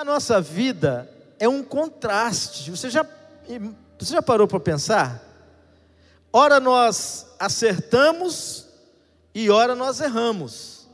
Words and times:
A 0.00 0.04
nossa 0.04 0.40
vida 0.40 1.10
é 1.38 1.46
um 1.46 1.62
contraste. 1.62 2.70
Você 2.70 2.88
já, 2.88 3.06
você 3.98 4.14
já 4.14 4.22
parou 4.22 4.48
para 4.48 4.58
pensar? 4.58 5.22
Ora 6.32 6.58
nós 6.58 7.26
acertamos 7.38 8.66
e 9.34 9.50
ora 9.50 9.74
nós 9.74 10.00
erramos. 10.00 10.88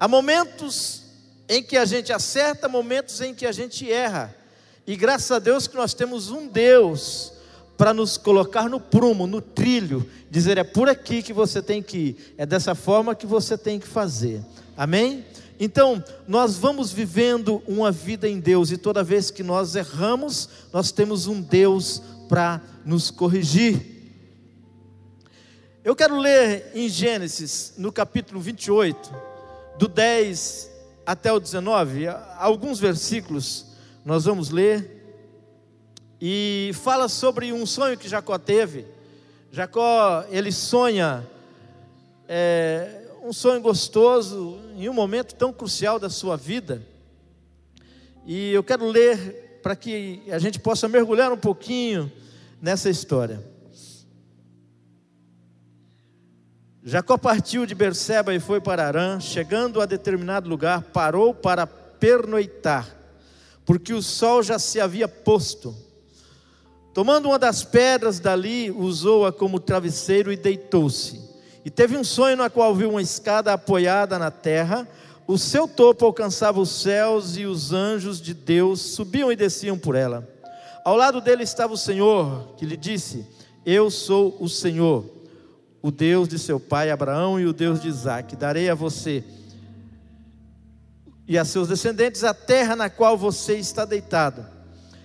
Há 0.00 0.08
momentos 0.08 1.04
em 1.48 1.62
que 1.62 1.76
a 1.76 1.84
gente 1.84 2.12
acerta, 2.12 2.68
momentos 2.68 3.20
em 3.20 3.32
que 3.32 3.46
a 3.46 3.52
gente 3.52 3.88
erra. 3.88 4.34
E 4.84 4.96
graças 4.96 5.30
a 5.30 5.38
Deus 5.38 5.68
que 5.68 5.76
nós 5.76 5.94
temos 5.94 6.32
um 6.32 6.48
Deus 6.48 7.34
para 7.78 7.94
nos 7.94 8.18
colocar 8.18 8.68
no 8.68 8.80
prumo, 8.80 9.28
no 9.28 9.40
trilho, 9.40 10.04
dizer 10.28 10.58
é 10.58 10.64
por 10.64 10.88
aqui 10.88 11.22
que 11.22 11.32
você 11.32 11.62
tem 11.62 11.80
que 11.80 11.96
ir, 11.96 12.34
é 12.36 12.44
dessa 12.44 12.74
forma 12.74 13.14
que 13.14 13.24
você 13.24 13.56
tem 13.56 13.78
que 13.78 13.86
fazer. 13.86 14.44
Amém? 14.76 15.24
Então, 15.62 16.02
nós 16.26 16.56
vamos 16.56 16.90
vivendo 16.90 17.62
uma 17.68 17.92
vida 17.92 18.26
em 18.26 18.40
Deus 18.40 18.70
e 18.70 18.78
toda 18.78 19.04
vez 19.04 19.30
que 19.30 19.42
nós 19.42 19.76
erramos, 19.76 20.48
nós 20.72 20.90
temos 20.90 21.26
um 21.26 21.42
Deus 21.42 22.02
para 22.30 22.62
nos 22.82 23.10
corrigir. 23.10 24.00
Eu 25.84 25.94
quero 25.94 26.18
ler 26.18 26.70
em 26.74 26.88
Gênesis, 26.88 27.74
no 27.76 27.92
capítulo 27.92 28.40
28, 28.40 29.12
do 29.78 29.86
10 29.86 30.70
até 31.04 31.30
o 31.30 31.38
19, 31.38 32.06
alguns 32.38 32.80
versículos 32.80 33.66
nós 34.02 34.24
vamos 34.24 34.48
ler, 34.48 34.98
e 36.18 36.70
fala 36.72 37.06
sobre 37.06 37.52
um 37.52 37.66
sonho 37.66 37.98
que 37.98 38.08
Jacó 38.08 38.38
teve. 38.38 38.86
Jacó, 39.52 40.24
ele 40.30 40.52
sonha 40.52 41.26
é, 42.28 42.99
um 43.22 43.32
sonho 43.32 43.60
gostoso 43.60 44.58
em 44.76 44.88
um 44.88 44.94
momento 44.94 45.34
tão 45.34 45.52
crucial 45.52 45.98
da 45.98 46.08
sua 46.08 46.36
vida. 46.36 46.82
E 48.24 48.50
eu 48.50 48.62
quero 48.62 48.86
ler 48.86 49.60
para 49.62 49.76
que 49.76 50.22
a 50.30 50.38
gente 50.38 50.58
possa 50.58 50.88
mergulhar 50.88 51.32
um 51.32 51.36
pouquinho 51.36 52.10
nessa 52.60 52.88
história. 52.88 53.44
Jacó 56.82 57.18
partiu 57.18 57.66
de 57.66 57.74
Berseba 57.74 58.34
e 58.34 58.40
foi 58.40 58.60
para 58.60 58.86
Arã, 58.86 59.20
chegando 59.20 59.82
a 59.82 59.86
determinado 59.86 60.48
lugar, 60.48 60.82
parou 60.82 61.34
para 61.34 61.66
pernoitar, 61.66 62.88
porque 63.66 63.92
o 63.92 64.02
sol 64.02 64.42
já 64.42 64.58
se 64.58 64.80
havia 64.80 65.06
posto. 65.06 65.76
Tomando 66.94 67.28
uma 67.28 67.38
das 67.38 67.62
pedras 67.62 68.18
dali, 68.18 68.70
usou-a 68.70 69.30
como 69.30 69.60
travesseiro 69.60 70.32
e 70.32 70.36
deitou-se. 70.36 71.29
E 71.64 71.70
teve 71.70 71.96
um 71.96 72.04
sonho 72.04 72.36
na 72.36 72.48
qual 72.48 72.74
viu 72.74 72.90
uma 72.90 73.02
escada 73.02 73.52
apoiada 73.52 74.18
na 74.18 74.30
terra, 74.30 74.88
o 75.26 75.38
seu 75.38 75.68
topo 75.68 76.04
alcançava 76.04 76.60
os 76.60 76.70
céus 76.70 77.36
e 77.36 77.46
os 77.46 77.72
anjos 77.72 78.20
de 78.20 78.34
Deus 78.34 78.80
subiam 78.80 79.30
e 79.30 79.36
desciam 79.36 79.78
por 79.78 79.94
ela. 79.94 80.28
Ao 80.84 80.96
lado 80.96 81.20
dele 81.20 81.42
estava 81.42 81.72
o 81.72 81.78
Senhor, 81.78 82.54
que 82.56 82.64
lhe 82.64 82.76
disse: 82.76 83.26
Eu 83.64 83.90
sou 83.90 84.36
o 84.40 84.48
Senhor, 84.48 85.04
o 85.82 85.90
Deus 85.90 86.26
de 86.28 86.38
seu 86.38 86.58
pai 86.58 86.90
Abraão 86.90 87.38
e 87.38 87.46
o 87.46 87.52
Deus 87.52 87.80
de 87.80 87.88
Isaac. 87.88 88.34
Darei 88.34 88.68
a 88.70 88.74
você 88.74 89.22
e 91.28 91.38
a 91.38 91.44
seus 91.44 91.68
descendentes 91.68 92.24
a 92.24 92.34
terra 92.34 92.74
na 92.74 92.90
qual 92.90 93.16
você 93.16 93.56
está 93.56 93.84
deitado. 93.84 94.44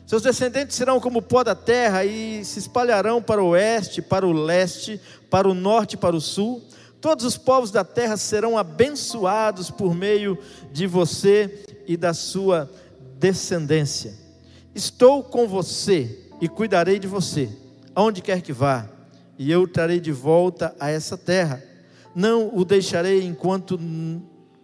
Seus 0.07 0.23
descendentes 0.23 0.75
serão 0.75 0.99
como 0.99 1.21
pó 1.21 1.43
da 1.43 1.53
terra 1.53 2.03
e 2.03 2.43
se 2.43 2.57
espalharão 2.57 3.21
para 3.21 3.43
o 3.43 3.49
oeste, 3.49 4.01
para 4.01 4.25
o 4.25 4.31
leste, 4.31 4.99
para 5.29 5.47
o 5.47 5.53
norte 5.53 5.93
e 5.93 5.97
para 5.97 6.15
o 6.15 6.21
sul. 6.21 6.63
Todos 7.01 7.23
os 7.25 7.37
povos 7.37 7.71
da 7.71 7.83
terra 7.83 8.17
serão 8.17 8.57
abençoados 8.57 9.69
por 9.69 9.93
meio 9.93 10.37
de 10.71 10.87
você 10.87 11.63
e 11.87 11.95
da 11.95 12.13
sua 12.13 12.69
descendência. 13.19 14.13
Estou 14.73 15.23
com 15.23 15.47
você 15.47 16.29
e 16.41 16.49
cuidarei 16.49 16.99
de 16.99 17.07
você, 17.07 17.49
aonde 17.93 18.21
quer 18.21 18.41
que 18.41 18.51
vá, 18.51 18.89
e 19.37 19.51
eu 19.51 19.61
o 19.61 19.67
trarei 19.67 19.99
de 19.99 20.11
volta 20.11 20.75
a 20.79 20.89
essa 20.89 21.17
terra. 21.17 21.63
Não 22.13 22.49
o 22.55 22.63
deixarei 22.63 23.23
enquanto 23.23 23.79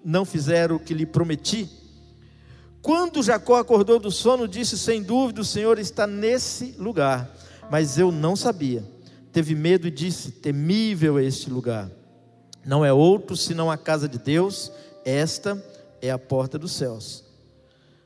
não 0.03 0.25
fizer 0.25 0.71
o 0.71 0.79
que 0.79 0.93
lhe 0.93 1.05
prometi. 1.05 1.69
Quando 2.81 3.21
Jacó 3.21 3.57
acordou 3.57 3.99
do 3.99 4.09
sono, 4.09 4.47
disse: 4.47 4.77
Sem 4.77 5.03
dúvida 5.03 5.41
o 5.41 5.45
Senhor 5.45 5.77
está 5.77 6.07
nesse 6.07 6.73
lugar. 6.77 7.29
Mas 7.69 7.97
eu 7.97 8.11
não 8.11 8.35
sabia. 8.35 8.83
Teve 9.31 9.55
medo 9.55 9.87
e 9.87 9.91
disse: 9.91 10.31
Temível 10.31 11.17
é 11.17 11.23
este 11.23 11.49
lugar. 11.49 11.89
Não 12.65 12.85
é 12.85 12.93
outro 12.93 13.35
senão 13.35 13.71
a 13.71 13.77
casa 13.77 14.07
de 14.07 14.19
Deus, 14.19 14.71
esta 15.03 15.63
é 16.01 16.11
a 16.11 16.19
porta 16.19 16.59
dos 16.59 16.73
céus. 16.73 17.23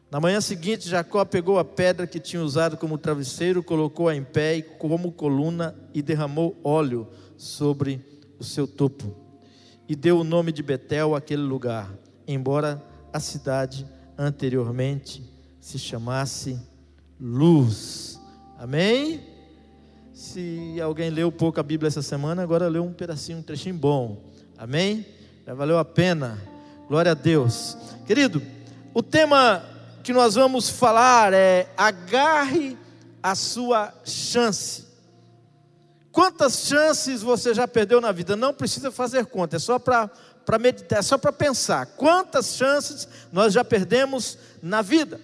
Na 0.10 0.20
manhã 0.20 0.40
seguinte, 0.40 0.88
Jacó 0.88 1.26
pegou 1.26 1.60
a 1.60 1.66
pedra 1.66 2.08
que 2.08 2.20
tinha 2.20 2.42
usado 2.42 2.78
como 2.78 2.98
travesseiro, 2.98 3.64
colocou-a 3.64 4.16
em 4.16 4.24
pé 4.24 4.62
como 4.62 5.12
coluna 5.12 5.76
e 5.94 6.02
derramou 6.02 6.58
óleo 6.64 7.08
sobre 7.36 8.00
o 8.40 8.44
seu 8.44 8.66
topo. 8.66 9.14
E 9.90 9.96
deu 9.96 10.20
o 10.20 10.24
nome 10.24 10.52
de 10.52 10.64
Betel 10.64 11.16
àquele 11.16 11.42
lugar, 11.42 11.92
embora 12.28 12.82
a 13.12 13.20
cidade 13.20 13.86
anteriormente 14.18 15.24
se 15.60 15.78
chamasse 15.78 16.58
luz. 17.20 18.20
Amém? 18.58 19.35
Se 20.16 20.80
alguém 20.82 21.10
leu 21.10 21.30
pouco 21.30 21.60
a 21.60 21.64
Bíblia 21.64 21.90
essa 21.90 22.02
semana, 22.02 22.42
agora 22.42 22.70
leu 22.70 22.86
um 22.86 22.94
pedacinho, 22.94 23.40
um 23.40 23.42
trechinho 23.42 23.76
bom. 23.76 24.24
Amém? 24.58 25.06
Já 25.46 25.54
valeu 25.54 25.78
a 25.78 25.84
pena. 25.84 26.42
Glória 26.88 27.12
a 27.12 27.14
Deus. 27.16 27.78
Querido, 28.08 28.42
o 28.94 29.04
tema 29.04 29.62
que 30.06 30.14
nós 30.14 30.36
vamos 30.36 30.70
falar 30.70 31.34
é 31.34 31.70
agarre 31.76 32.78
a 33.22 33.36
sua 33.36 33.94
chance. 34.06 34.86
Quantas 36.14 36.66
chances 36.66 37.22
você 37.22 37.54
já 37.54 37.68
perdeu 37.68 38.00
na 38.00 38.14
vida? 38.14 38.38
Não 38.38 38.54
precisa 38.54 38.92
fazer 38.92 39.26
conta, 39.26 39.58
é 39.58 39.60
só 39.60 39.78
para 39.78 40.10
meditar, 40.58 41.00
é 41.00 41.02
só 41.02 41.18
para 41.18 41.34
pensar. 41.34 41.88
Quantas 41.88 42.56
chances 42.56 43.06
nós 43.34 43.52
já 43.52 43.66
perdemos 43.66 44.38
na 44.64 44.82
vida? 44.82 45.20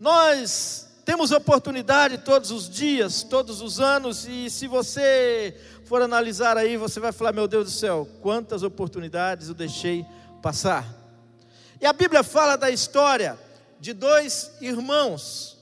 Nós 0.00 0.87
temos 1.08 1.32
oportunidade 1.32 2.18
todos 2.18 2.50
os 2.50 2.68
dias, 2.68 3.22
todos 3.22 3.62
os 3.62 3.80
anos, 3.80 4.26
e 4.28 4.50
se 4.50 4.66
você 4.66 5.58
for 5.86 6.02
analisar 6.02 6.58
aí, 6.58 6.76
você 6.76 7.00
vai 7.00 7.12
falar: 7.12 7.32
meu 7.32 7.48
Deus 7.48 7.64
do 7.64 7.70
céu, 7.70 8.06
quantas 8.20 8.62
oportunidades 8.62 9.48
eu 9.48 9.54
deixei 9.54 10.04
passar. 10.42 10.86
E 11.80 11.86
a 11.86 11.94
Bíblia 11.94 12.22
fala 12.22 12.56
da 12.56 12.68
história 12.70 13.38
de 13.80 13.94
dois 13.94 14.50
irmãos, 14.60 15.56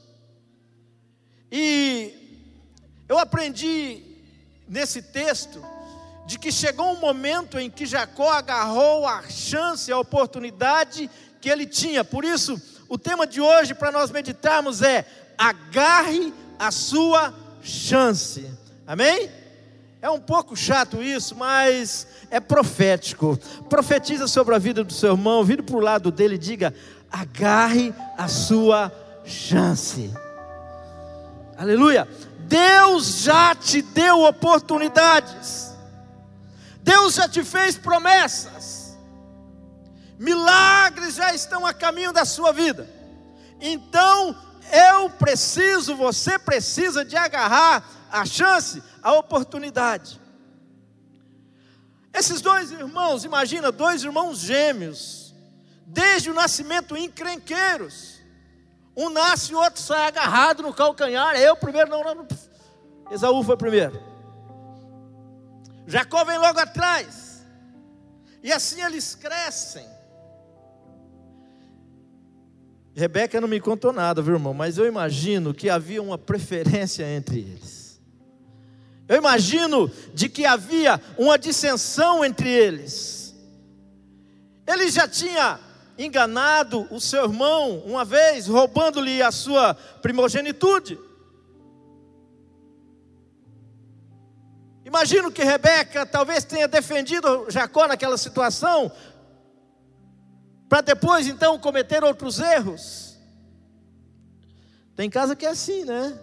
e 1.52 2.42
eu 3.08 3.16
aprendi 3.16 4.02
nesse 4.66 5.00
texto 5.00 5.64
de 6.26 6.40
que 6.40 6.50
chegou 6.50 6.90
um 6.90 6.98
momento 6.98 7.56
em 7.56 7.70
que 7.70 7.86
Jacó 7.86 8.32
agarrou 8.32 9.06
a 9.06 9.22
chance, 9.30 9.92
a 9.92 9.98
oportunidade 10.00 11.08
que 11.40 11.48
ele 11.48 11.66
tinha. 11.66 12.02
Por 12.02 12.24
isso, 12.24 12.60
o 12.88 12.98
tema 12.98 13.28
de 13.28 13.40
hoje 13.40 13.74
para 13.74 13.92
nós 13.92 14.10
meditarmos 14.10 14.82
é: 14.82 15.06
agarre 15.36 16.32
a 16.58 16.70
sua 16.70 17.34
chance. 17.62 18.50
Amém? 18.86 19.30
É 20.00 20.10
um 20.10 20.20
pouco 20.20 20.54
chato 20.56 21.02
isso, 21.02 21.34
mas 21.34 22.06
é 22.30 22.38
profético. 22.38 23.38
Profetiza 23.68 24.28
sobre 24.28 24.54
a 24.54 24.58
vida 24.58 24.84
do 24.84 24.92
seu 24.92 25.12
irmão, 25.12 25.44
vira 25.44 25.62
para 25.62 25.76
o 25.76 25.80
lado 25.80 26.10
dele 26.10 26.36
e 26.36 26.38
diga: 26.38 26.74
agarre 27.10 27.92
a 28.16 28.28
sua 28.28 28.92
chance. 29.24 30.12
Aleluia. 31.56 32.06
Deus 32.40 33.22
já 33.22 33.54
te 33.54 33.82
deu 33.82 34.22
oportunidades. 34.22 35.76
Deus 36.86 37.14
já 37.14 37.28
te 37.28 37.42
fez 37.42 37.76
promessas, 37.76 38.96
milagres 40.16 41.16
já 41.16 41.34
estão 41.34 41.66
a 41.66 41.74
caminho 41.74 42.12
da 42.12 42.24
sua 42.24 42.52
vida. 42.52 42.88
Então, 43.60 44.36
eu 44.72 45.10
preciso, 45.10 45.96
você 45.96 46.38
precisa 46.38 47.04
de 47.04 47.16
agarrar 47.16 47.84
a 48.10 48.24
chance, 48.24 48.82
a 49.02 49.12
oportunidade. 49.12 50.20
Esses 52.12 52.40
dois 52.40 52.70
irmãos, 52.70 53.24
imagina, 53.24 53.70
dois 53.70 54.02
irmãos 54.02 54.38
gêmeos, 54.38 55.34
desde 55.86 56.30
o 56.30 56.34
nascimento 56.34 56.96
encrenqueiros. 56.96 58.16
Um 58.96 59.10
nasce 59.10 59.52
e 59.52 59.54
o 59.54 59.58
outro 59.58 59.82
sai 59.82 60.06
agarrado 60.06 60.62
no 60.62 60.72
calcanhar. 60.72 61.36
Eu 61.36 61.54
primeiro, 61.56 61.90
não, 61.90 62.02
não. 62.02 62.26
Esaú 63.10 63.42
foi 63.42 63.56
primeiro. 63.56 64.02
Jacó 65.86 66.24
vem 66.24 66.38
logo 66.38 66.58
atrás. 66.58 67.44
E 68.42 68.52
assim 68.52 68.82
eles 68.82 69.14
crescem. 69.14 69.86
Rebeca 72.96 73.38
não 73.42 73.46
me 73.46 73.60
contou 73.60 73.92
nada, 73.92 74.22
viu, 74.22 74.36
irmão? 74.36 74.54
Mas 74.54 74.78
eu 74.78 74.86
imagino 74.86 75.52
que 75.52 75.68
havia 75.68 76.02
uma 76.02 76.16
preferência 76.16 77.04
entre 77.04 77.40
eles. 77.40 78.00
Eu 79.06 79.18
imagino 79.18 79.90
de 80.14 80.30
que 80.30 80.46
havia 80.46 80.98
uma 81.18 81.38
dissensão 81.38 82.24
entre 82.24 82.48
eles. 82.48 83.36
Ele 84.66 84.90
já 84.90 85.06
tinha 85.06 85.60
enganado 85.98 86.88
o 86.90 86.98
seu 86.98 87.24
irmão 87.24 87.80
uma 87.80 88.02
vez, 88.02 88.46
roubando-lhe 88.46 89.22
a 89.22 89.30
sua 89.30 89.74
primogenitude. 89.74 90.98
Imagino 94.86 95.30
que 95.30 95.44
Rebeca 95.44 96.06
talvez 96.06 96.44
tenha 96.44 96.66
defendido 96.66 97.44
Jacó 97.50 97.86
naquela 97.86 98.16
situação, 98.16 98.90
para 100.68 100.80
depois 100.80 101.26
então 101.26 101.58
cometer 101.58 102.02
outros 102.02 102.38
erros. 102.38 103.16
Tem 104.94 105.10
casa 105.10 105.36
que 105.36 105.44
é 105.44 105.50
assim, 105.50 105.84
né? 105.84 106.18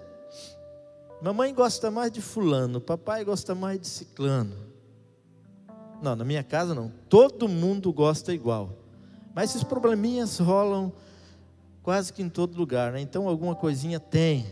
Mamãe 1.22 1.54
gosta 1.54 1.90
mais 1.90 2.12
de 2.12 2.22
fulano, 2.22 2.82
papai 2.82 3.24
gosta 3.24 3.56
mais 3.56 3.80
de 3.80 3.88
ciclano. 3.88 4.56
Não, 6.02 6.16
na 6.16 6.26
minha 6.26 6.44
casa 6.44 6.76
não. 6.76 6.92
Todo 7.08 7.48
mundo 7.48 7.94
gosta 7.94 8.34
igual. 8.34 8.78
Mas 9.34 9.52
esses 9.52 9.64
probleminhas 9.64 10.38
rolam 10.38 10.92
quase 11.82 12.12
que 12.12 12.22
em 12.22 12.30
todo 12.30 12.58
lugar, 12.58 12.92
né? 12.92 13.00
Então 13.00 13.28
alguma 13.28 13.56
coisinha 13.56 14.00
tem, 14.00 14.46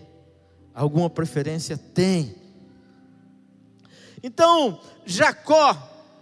alguma 0.74 1.10
preferência 1.10 1.78
tem. 1.78 2.36
Então, 4.24 4.80
Jacó, 5.06 5.76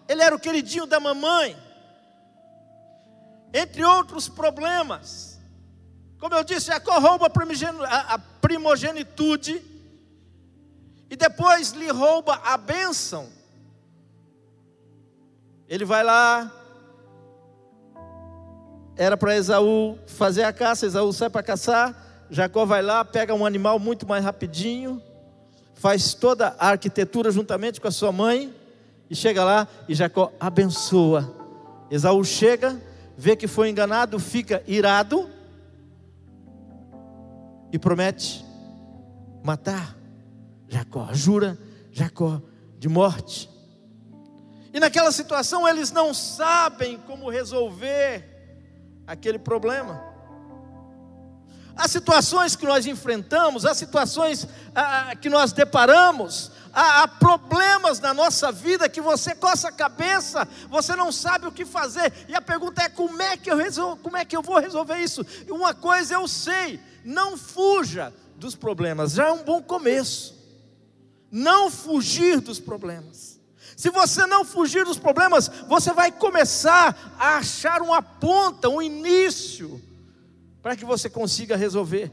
ele 0.07 0.21
era 0.21 0.35
o 0.35 0.39
queridinho 0.39 0.85
da 0.85 0.99
mamãe, 0.99 1.55
entre 3.53 3.83
outros 3.83 4.29
problemas. 4.29 5.39
Como 6.19 6.35
eu 6.35 6.43
disse, 6.43 6.67
Jacó 6.67 6.99
rouba 6.99 7.27
a 7.27 8.19
primogenitude 8.41 9.61
e 11.09 11.15
depois 11.15 11.71
lhe 11.71 11.89
rouba 11.89 12.35
a 12.43 12.57
bênção. 12.57 13.29
Ele 15.67 15.85
vai 15.85 16.03
lá, 16.03 16.51
era 18.97 19.15
para 19.15 19.35
Esaú 19.35 19.97
fazer 20.07 20.43
a 20.43 20.51
caça, 20.51 20.85
Esaú 20.85 21.13
sai 21.13 21.29
para 21.29 21.41
caçar, 21.41 22.27
Jacó 22.29 22.65
vai 22.65 22.81
lá, 22.81 23.05
pega 23.05 23.33
um 23.33 23.45
animal 23.45 23.79
muito 23.79 24.05
mais 24.05 24.23
rapidinho, 24.23 25.01
faz 25.73 26.13
toda 26.13 26.55
a 26.59 26.69
arquitetura 26.69 27.31
juntamente 27.31 27.79
com 27.79 27.87
a 27.87 27.91
sua 27.91 28.11
mãe, 28.11 28.53
e 29.09 29.15
chega 29.15 29.43
lá 29.43 29.67
e 29.87 29.95
Jacó 29.95 30.31
abençoa. 30.39 31.33
Esaú 31.89 32.23
chega, 32.25 32.79
vê 33.19 33.35
que 33.35 33.47
foi 33.49 33.69
enganado, 33.69 34.17
fica 34.17 34.63
irado 34.65 35.29
e 37.69 37.77
promete 37.77 38.45
matar 39.43 39.93
Jacó, 40.69 41.09
jura 41.11 41.59
Jacó 41.91 42.41
de 42.77 42.87
morte. 42.87 43.49
E 44.73 44.79
naquela 44.79 45.11
situação 45.11 45.67
eles 45.67 45.91
não 45.91 46.13
sabem 46.13 46.97
como 46.99 47.29
resolver 47.29 48.23
aquele 49.05 49.37
problema. 49.37 50.01
Há 51.75 51.89
situações 51.89 52.55
que 52.55 52.65
nós 52.65 52.85
enfrentamos, 52.85 53.65
há 53.65 53.75
situações 53.75 54.47
ah, 54.73 55.09
ah, 55.09 55.15
que 55.17 55.29
nós 55.29 55.51
deparamos, 55.51 56.53
há, 56.73 57.03
há, 57.03 57.07
problemas 57.07 57.99
na 57.99 58.13
nossa 58.13 58.51
vida 58.51 58.89
que 58.89 59.01
você 59.01 59.35
coça 59.35 59.69
a 59.69 59.71
cabeça, 59.71 60.47
você 60.69 60.95
não 60.95 61.11
sabe 61.11 61.47
o 61.47 61.51
que 61.51 61.65
fazer, 61.65 62.13
e 62.27 62.35
a 62.35 62.41
pergunta 62.41 62.81
é: 62.81 62.89
como 62.89 63.21
é 63.21 63.37
que 63.37 63.51
eu, 63.51 63.57
como 63.97 64.17
é 64.17 64.25
que 64.25 64.35
eu 64.35 64.41
vou 64.41 64.59
resolver 64.59 64.97
isso? 64.97 65.25
E 65.47 65.51
uma 65.51 65.73
coisa 65.73 66.15
eu 66.15 66.27
sei: 66.27 66.79
não 67.03 67.37
fuja 67.37 68.13
dos 68.35 68.55
problemas, 68.55 69.13
já 69.13 69.27
é 69.27 69.31
um 69.31 69.43
bom 69.43 69.61
começo. 69.61 70.37
Não 71.31 71.69
fugir 71.69 72.39
dos 72.39 72.59
problemas. 72.59 73.39
Se 73.77 73.89
você 73.89 74.25
não 74.25 74.43
fugir 74.43 74.83
dos 74.83 74.97
problemas, 74.97 75.49
você 75.67 75.93
vai 75.93 76.11
começar 76.11 77.15
a 77.17 77.37
achar 77.37 77.81
uma 77.81 78.01
ponta, 78.01 78.67
um 78.67 78.81
início 78.81 79.81
para 80.61 80.75
que 80.75 80.83
você 80.83 81.09
consiga 81.09 81.55
resolver. 81.55 82.11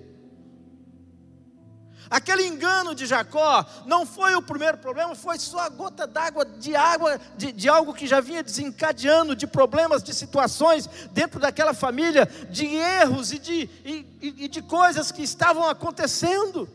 Aquele 2.08 2.46
engano 2.46 2.94
de 2.94 3.06
Jacó 3.06 3.64
não 3.84 4.06
foi 4.06 4.34
o 4.34 4.42
primeiro 4.42 4.78
problema, 4.78 5.14
foi 5.14 5.38
só 5.38 5.60
a 5.60 5.68
gota 5.68 6.06
d'água 6.06 6.44
de 6.44 6.76
água 6.76 7.20
de, 7.36 7.52
de, 7.52 7.68
algo 7.68 7.92
que 7.92 8.06
já 8.06 8.20
vinha 8.20 8.42
desencadeando, 8.42 9.34
de 9.34 9.46
problemas, 9.46 10.02
de 10.02 10.14
situações 10.14 10.88
dentro 11.12 11.40
daquela 11.40 11.74
família, 11.74 12.26
de 12.50 12.66
erros 12.66 13.32
e 13.32 13.38
de, 13.38 13.70
e, 13.84 14.06
e 14.20 14.48
de 14.48 14.62
coisas 14.62 15.10
que 15.10 15.22
estavam 15.22 15.68
acontecendo. 15.68 16.68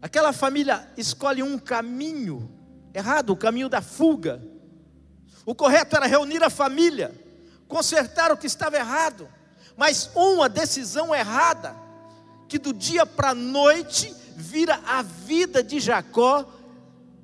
Aquela 0.00 0.32
família 0.32 0.88
escolhe 0.96 1.42
um 1.42 1.58
caminho 1.58 2.50
errado, 2.92 3.30
o 3.30 3.36
caminho 3.36 3.68
da 3.68 3.80
fuga. 3.80 4.42
O 5.44 5.54
correto 5.54 5.96
era 5.96 6.06
reunir 6.06 6.42
a 6.42 6.50
família 6.50 7.22
consertar 7.72 8.30
o 8.30 8.36
que 8.36 8.46
estava 8.46 8.76
errado, 8.76 9.26
mas 9.76 10.10
uma 10.14 10.48
decisão 10.48 11.14
errada, 11.14 11.74
que 12.48 12.58
do 12.58 12.72
dia 12.72 13.06
para 13.06 13.30
a 13.30 13.34
noite 13.34 14.14
vira 14.36 14.80
a 14.86 15.02
vida 15.02 15.62
de 15.62 15.80
Jacó 15.80 16.46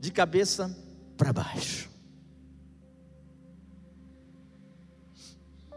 de 0.00 0.11
cabeça 0.11 0.75
para 1.17 1.33
baixo. 1.33 1.89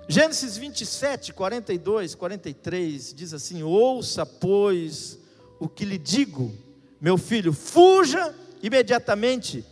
Gênesis 0.07 0.57
27, 0.57 1.33
42, 1.33 2.15
43 2.15 3.13
diz 3.13 3.33
assim: 3.33 3.63
Ouça, 3.63 4.25
pois, 4.25 5.17
o 5.59 5.69
que 5.69 5.85
lhe 5.85 5.97
digo, 5.97 6.53
meu 6.99 7.17
filho, 7.17 7.53
fuja 7.53 8.33
imediatamente 8.61 9.65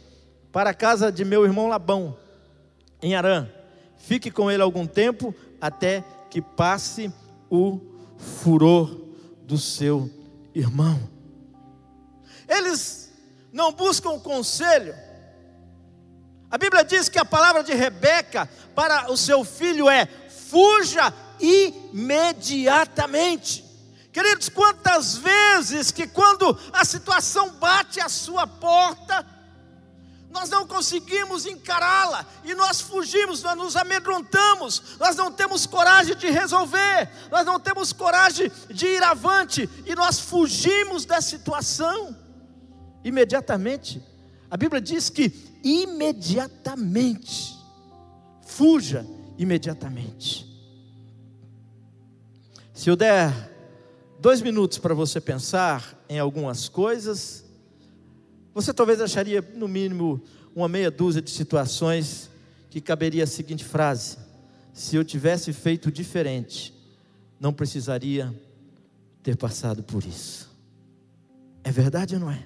para 0.52 0.69
a 0.69 0.74
casa 0.74 1.12
de 1.12 1.25
meu 1.25 1.45
irmão 1.45 1.68
Labão, 1.68 2.18
em 3.02 3.16
Arã 3.16 3.50
Fique 4.00 4.31
com 4.31 4.50
ele 4.50 4.63
algum 4.63 4.88
tempo 4.88 5.36
até 5.60 6.04
que 6.30 6.42
passe 6.42 7.12
o 7.50 7.80
furor 8.18 9.00
do 9.44 9.58
seu 9.58 10.10
irmão. 10.54 11.10
Eles 12.48 13.12
não 13.52 13.72
buscam 13.72 14.20
conselho. 14.20 14.94
A 16.52 16.58
Bíblia 16.58 16.84
diz 16.84 17.08
que 17.10 17.20
a 17.20 17.26
palavra 17.26 17.64
de 17.64 17.74
Rebeca 17.74 18.50
para 18.74 19.12
o 19.12 19.18
seu 19.18 19.44
filho 19.44 19.90
é: 19.90 20.06
fuja 20.06 21.14
imediatamente. 21.40 23.66
Queridos, 24.12 24.50
quantas 24.50 25.16
vezes 25.16 25.92
que 25.92 26.08
quando 26.08 26.58
a 26.74 26.84
situação 26.84 27.52
bate 27.52 28.00
à 28.00 28.10
sua 28.10 28.48
porta, 28.48 29.24
nós 30.30 30.50
não 30.50 30.66
conseguimos 30.68 31.46
encará-la 31.46 32.26
e 32.44 32.54
nós 32.54 32.80
fugimos, 32.80 33.42
nós 33.42 33.58
nos 33.58 33.76
amedrontamos, 33.76 34.98
nós 35.00 35.16
não 35.16 35.31
temos 35.31 35.66
coragem 35.66 36.16
de 36.16 36.30
resolver, 36.30 37.09
nós 37.31 37.45
não 37.45 37.59
temos 37.59 37.92
coragem 37.92 38.52
de 38.69 38.86
ir 38.86 39.04
avante 39.04 39.68
e 39.86 39.95
nós 39.95 40.19
fugimos 40.19 41.04
da 41.06 41.19
situação 41.19 42.16
imediatamente. 43.04 44.02
A 44.52 44.57
Bíblia 44.57 44.80
diz 44.80 45.09
que 45.09 45.33
imediatamente, 45.64 47.57
fuja 48.45 49.06
imediatamente. 49.38 50.48
Se 52.74 52.90
eu 52.90 52.95
der 52.95 53.33
dois 54.19 54.42
minutos 54.42 54.78
para 54.78 54.94
você 54.94 55.19
pensar 55.19 55.98
em 56.07 56.19
algumas 56.19 56.69
coisas, 56.69 57.44
você 58.53 58.73
talvez 58.73 58.99
acharia, 58.99 59.41
no 59.56 59.68
mínimo, 59.68 60.21
uma 60.56 60.68
meia 60.68 60.89
dúzia 60.89 61.21
de 61.21 61.29
situações 61.29 62.29
que 62.69 62.81
caberia 62.81 63.23
a 63.23 63.27
seguinte 63.27 63.63
frase: 63.63 64.18
Se 64.73 64.95
eu 64.95 65.03
tivesse 65.03 65.53
feito 65.53 65.91
diferente, 65.91 66.73
não 67.39 67.53
precisaria 67.53 68.33
ter 69.23 69.35
passado 69.37 69.83
por 69.83 70.03
isso. 70.03 70.49
É 71.63 71.71
verdade 71.71 72.15
ou 72.15 72.21
não 72.21 72.31
é? 72.31 72.45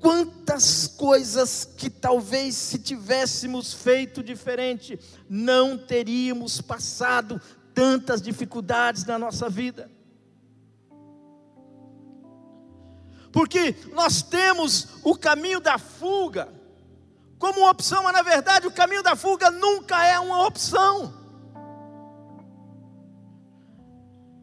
Quantas 0.00 0.86
coisas 0.86 1.64
que 1.64 1.88
talvez 1.88 2.54
se 2.54 2.78
tivéssemos 2.78 3.72
feito 3.72 4.22
diferente, 4.22 4.98
não 5.30 5.78
teríamos 5.78 6.60
passado 6.60 7.40
tantas 7.72 8.20
dificuldades 8.20 9.04
na 9.06 9.18
nossa 9.18 9.48
vida. 9.48 9.90
Porque 13.34 13.74
nós 13.92 14.22
temos 14.22 14.90
o 15.02 15.16
caminho 15.16 15.58
da 15.58 15.76
fuga 15.76 16.54
como 17.36 17.62
uma 17.62 17.70
opção, 17.72 18.04
mas 18.04 18.12
na 18.12 18.22
verdade 18.22 18.68
o 18.68 18.70
caminho 18.70 19.02
da 19.02 19.16
fuga 19.16 19.50
nunca 19.50 20.06
é 20.06 20.20
uma 20.20 20.46
opção. 20.46 21.12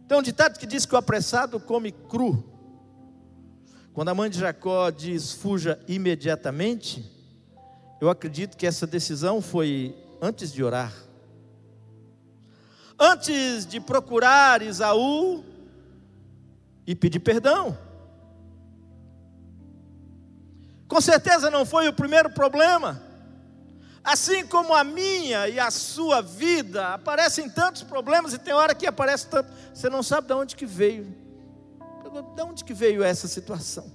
Tem 0.10 0.18
um 0.18 0.22
ditado 0.22 0.60
que 0.60 0.66
diz 0.66 0.86
que 0.86 0.94
o 0.94 0.98
apressado 0.98 1.58
come 1.58 1.94
cru. 1.94 2.44
Quando 3.94 4.10
a 4.10 4.14
mãe 4.14 4.30
de 4.30 4.40
Jacó 4.40 4.90
diz 4.90 5.32
fuja 5.32 5.80
imediatamente, 5.88 7.10
eu 8.02 8.10
acredito 8.10 8.58
que 8.58 8.68
essa 8.68 8.86
decisão 8.86 9.42
foi 9.42 9.96
antes 10.22 10.52
de 10.52 10.62
orar. 10.62 10.94
Antes 13.00 13.66
de 13.66 13.80
procurar 13.80 14.62
Isaú 14.62 15.46
e 16.86 16.94
pedir 16.94 17.22
perdão. 17.22 17.90
Com 20.92 21.00
certeza 21.00 21.50
não 21.50 21.66
foi 21.66 21.88
o 21.88 21.94
primeiro 21.94 22.30
problema. 22.30 23.02
Assim 24.04 24.46
como 24.46 24.74
a 24.74 24.84
minha 24.84 25.48
e 25.48 25.58
a 25.58 25.72
sua 25.72 26.20
vida, 26.20 26.94
aparecem 26.94 27.50
tantos 27.50 27.82
problemas 27.82 28.34
e 28.34 28.38
tem 28.38 28.54
hora 28.54 28.76
que 28.76 28.86
aparece 28.86 29.26
tanto, 29.28 29.54
você 29.74 29.90
não 29.90 30.04
sabe 30.04 30.28
de 30.28 30.34
onde 30.34 30.54
que 30.54 30.66
veio. 30.66 31.16
De 32.36 32.42
onde 32.42 32.66
que 32.66 32.74
veio 32.74 33.02
essa 33.02 33.26
situação? 33.26 33.90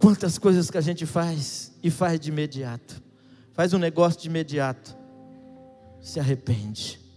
Quantas 0.00 0.36
coisas 0.36 0.68
que 0.68 0.78
a 0.78 0.80
gente 0.80 1.06
faz 1.06 1.70
e 1.80 1.92
faz 1.92 2.18
de 2.18 2.30
imediato. 2.30 3.00
Faz 3.52 3.72
um 3.72 3.78
negócio 3.78 4.20
de 4.20 4.26
imediato. 4.26 4.98
Se 6.00 6.18
arrepende 6.18 7.09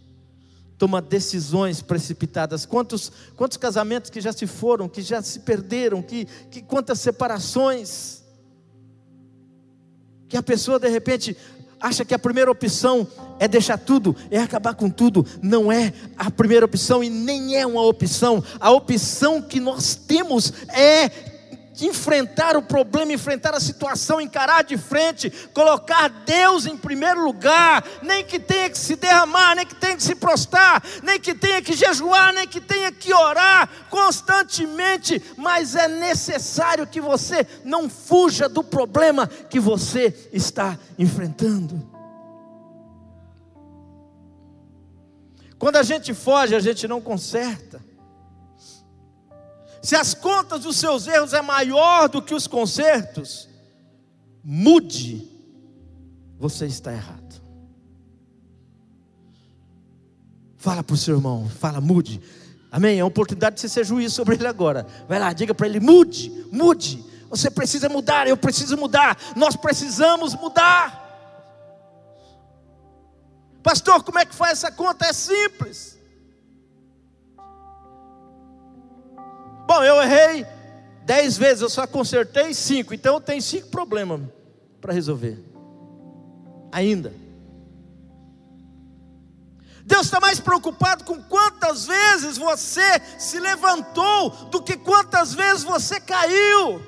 toma 0.84 1.02
decisões 1.02 1.82
precipitadas. 1.82 2.66
Quantos, 2.66 3.10
quantos 3.38 3.56
casamentos 3.56 4.10
que 4.10 4.20
já 4.20 4.34
se 4.34 4.46
foram, 4.46 4.90
que 4.90 5.02
já 5.02 5.22
se 5.22 5.40
perderam, 5.40 6.02
que, 6.02 6.26
que 6.52 6.62
quantas 6.62 7.00
separações. 7.00 8.22
Que 10.28 10.36
a 10.36 10.44
pessoa 10.44 10.78
de 10.78 10.90
repente 10.90 11.38
acha 11.80 12.04
que 12.04 12.14
a 12.14 12.20
primeira 12.20 12.52
opção 12.52 13.08
é 13.40 13.48
deixar 13.48 13.78
tudo, 13.78 14.14
é 14.30 14.40
acabar 14.40 14.76
com 14.76 14.90
tudo. 14.90 15.26
Não 15.42 15.72
é 15.72 15.94
a 16.18 16.30
primeira 16.30 16.66
opção 16.66 17.02
e 17.02 17.10
nem 17.10 17.56
é 17.56 17.66
uma 17.66 17.84
opção. 17.84 18.44
A 18.60 18.70
opção 18.70 19.42
que 19.42 19.62
nós 19.62 19.96
temos 19.96 20.52
é 20.68 21.33
enfrentar 21.82 22.56
o 22.56 22.62
problema, 22.62 23.14
enfrentar 23.14 23.56
a 23.56 23.60
situação, 23.60 24.22
encarar 24.22 24.64
de 24.64 24.78
frente, 24.78 25.30
colocar 25.54 26.10
Deus 26.10 26.66
em 26.66 26.78
primeiro 26.78 27.24
lugar, 27.24 27.84
nem 28.02 28.24
que 28.24 28.40
tenha 28.40 28.70
que 28.70 28.78
se 28.78 28.96
derramar, 28.96 29.56
nem 29.56 29.66
que 29.66 29.76
tenha 29.76 29.96
que 29.96 30.04
se 30.04 30.16
prostrar, 30.16 30.84
nem 31.02 31.20
que 31.20 31.34
tenha 31.34 31.62
que 31.62 31.74
jejuar, 31.74 32.34
nem 32.34 32.48
que 32.48 32.62
tenha 32.62 32.92
que 32.92 33.14
orar 33.14 33.68
constantemente, 33.90 35.22
mas 35.38 35.76
é 35.76 35.88
necessário 35.88 36.86
que 36.86 37.02
você 37.02 37.48
não 37.64 37.90
fuja 37.90 38.48
do 38.48 38.64
problema 38.64 39.28
que 39.28 39.60
você 39.60 40.30
está 40.32 40.78
enfrentando. 40.98 41.92
Quando 45.58 45.78
a 45.78 45.84
gente 45.84 46.14
foge, 46.14 46.56
a 46.56 46.60
gente 46.60 46.88
não 46.90 47.00
conserta. 47.00 47.82
Se 49.84 49.98
as 49.98 50.14
contas 50.14 50.62
dos 50.62 50.78
seus 50.78 51.06
erros 51.08 51.34
é 51.34 51.42
maior 51.42 52.08
do 52.08 52.22
que 52.22 52.34
os 52.34 52.48
consertos, 52.48 53.50
mude. 54.42 55.30
Você 56.40 56.66
está 56.66 56.94
errado. 56.94 57.42
Fala 60.56 60.82
para 60.82 60.94
o 60.94 60.98
seu 60.98 61.18
irmão, 61.18 61.50
fala, 61.50 61.82
mude. 61.82 62.22
Amém? 62.72 62.98
É 62.98 63.04
uma 63.04 63.10
oportunidade 63.10 63.56
de 63.56 63.62
você 63.62 63.68
ser 63.68 63.86
juiz 63.86 64.14
sobre 64.14 64.36
ele 64.36 64.48
agora. 64.48 64.88
Vai 65.08 65.20
lá, 65.20 65.34
diga 65.34 65.54
para 65.54 65.68
ele: 65.68 65.82
mude, 65.82 66.48
mude. 66.50 67.04
Você 67.30 67.52
precisa 67.52 67.90
mudar, 67.90 68.26
eu 68.26 68.38
preciso 68.38 68.78
mudar, 68.78 69.18
nós 69.36 69.56
precisamos 69.58 70.34
mudar. 70.36 71.02
Pastor, 73.62 74.02
como 74.04 74.20
é 74.20 74.26
que 74.26 74.34
faz 74.34 74.60
essa 74.60 74.72
conta? 74.72 75.06
É 75.08 75.14
simples. 75.14 76.00
Bom, 79.74 79.84
eu 79.84 80.00
errei 80.04 80.46
dez 81.04 81.36
vezes, 81.36 81.64
eu 81.64 81.70
só 81.70 81.88
consertei 81.88 82.54
cinco, 82.54 82.94
então 82.94 83.16
eu 83.16 83.20
tenho 83.20 83.42
cinco 83.42 83.70
problemas 83.70 84.22
para 84.80 84.94
resolver. 84.94 85.44
Ainda. 86.72 87.12
Deus 89.84 90.06
está 90.06 90.20
mais 90.20 90.40
preocupado 90.40 91.04
com 91.04 91.20
quantas 91.24 91.88
vezes 91.88 92.38
você 92.38 93.02
se 93.18 93.40
levantou 93.40 94.30
do 94.52 94.62
que 94.62 94.78
quantas 94.78 95.34
vezes 95.34 95.64
você 95.64 96.00
caiu. 96.00 96.80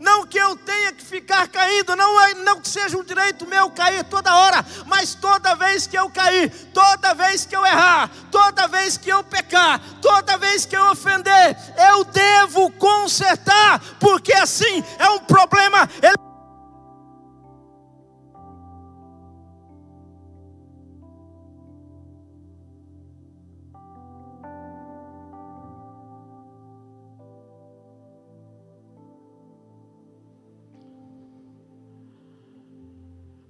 Não 0.00 0.26
que 0.26 0.38
eu 0.38 0.56
tenha 0.56 0.92
que 0.92 1.04
ficar 1.04 1.46
caindo, 1.48 1.94
não, 1.94 2.20
é, 2.22 2.34
não 2.36 2.58
que 2.58 2.68
seja 2.68 2.96
um 2.96 3.04
direito 3.04 3.46
meu 3.46 3.70
cair 3.70 4.02
toda 4.04 4.34
hora, 4.34 4.64
mas 4.86 5.14
toda 5.14 5.54
vez 5.54 5.86
que 5.86 5.96
eu 5.96 6.08
cair, 6.08 6.50
toda 6.72 7.12
vez 7.12 7.44
que 7.44 7.54
eu 7.54 7.64
errar, 7.66 8.10
toda 8.30 8.66
vez 8.66 8.96
que 8.96 9.10
eu 9.10 9.22
pecar, 9.22 9.78
toda 10.00 10.38
vez 10.38 10.64
que 10.64 10.74
eu 10.74 10.90
ofender, 10.90 11.54
eu 11.90 12.02
devo 12.04 12.70
consertar, 12.72 13.78
porque 14.00 14.32
assim 14.32 14.82
é 14.98 15.10
um 15.10 15.18
problema. 15.18 15.86
Ele 16.02 16.29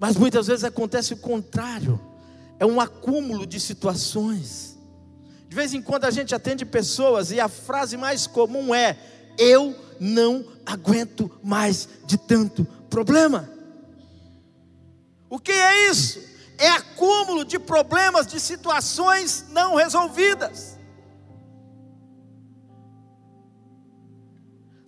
Mas 0.01 0.17
muitas 0.17 0.47
vezes 0.47 0.65
acontece 0.65 1.13
o 1.13 1.19
contrário, 1.19 2.01
é 2.59 2.65
um 2.65 2.81
acúmulo 2.81 3.47
de 3.47 3.61
situações. 3.61 4.79
De 5.47 5.55
vez 5.55 5.75
em 5.75 5.83
quando 5.83 6.07
a 6.07 6.11
gente 6.11 6.35
atende 6.35 6.65
pessoas 6.65 7.31
e 7.31 7.39
a 7.39 7.49
frase 7.49 7.99
mais 7.99 8.27
comum 8.27 8.75
é: 8.75 8.97
Eu 9.37 9.77
não 10.01 10.47
aguento 10.65 11.31
mais 11.43 11.87
de 12.07 12.17
tanto 12.17 12.65
problema. 12.89 13.51
O 15.29 15.39
que 15.39 15.53
é 15.53 15.91
isso? 15.91 16.19
É 16.57 16.69
acúmulo 16.69 17.45
de 17.45 17.59
problemas, 17.59 18.27
de 18.27 18.41
situações 18.41 19.45
não 19.51 19.75
resolvidas. 19.75 20.80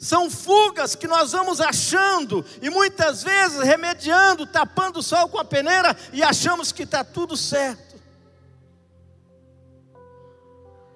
São 0.03 0.29
fugas 0.29 0.97
que 0.97 1.07
nós 1.07 1.31
vamos 1.31 1.61
achando 1.61 2.45
e 2.61 2.69
muitas 2.69 3.23
vezes 3.23 3.61
remediando, 3.61 4.45
tapando 4.45 4.99
o 4.99 5.03
sol 5.03 5.29
com 5.29 5.39
a 5.39 5.45
peneira 5.45 5.97
e 6.13 6.25
achamos 6.25 6.73
que 6.73 6.83
está 6.83 7.05
tudo 7.05 7.37
certo. 7.37 8.03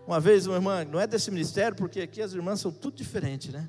Uma 0.04 0.18
vez 0.18 0.48
uma 0.48 0.56
irmã, 0.56 0.84
não 0.84 0.98
é 0.98 1.06
desse 1.06 1.30
ministério, 1.30 1.76
porque 1.76 2.00
aqui 2.00 2.20
as 2.20 2.32
irmãs 2.32 2.58
são 2.58 2.72
tudo 2.72 2.96
diferente, 2.96 3.52
né? 3.52 3.68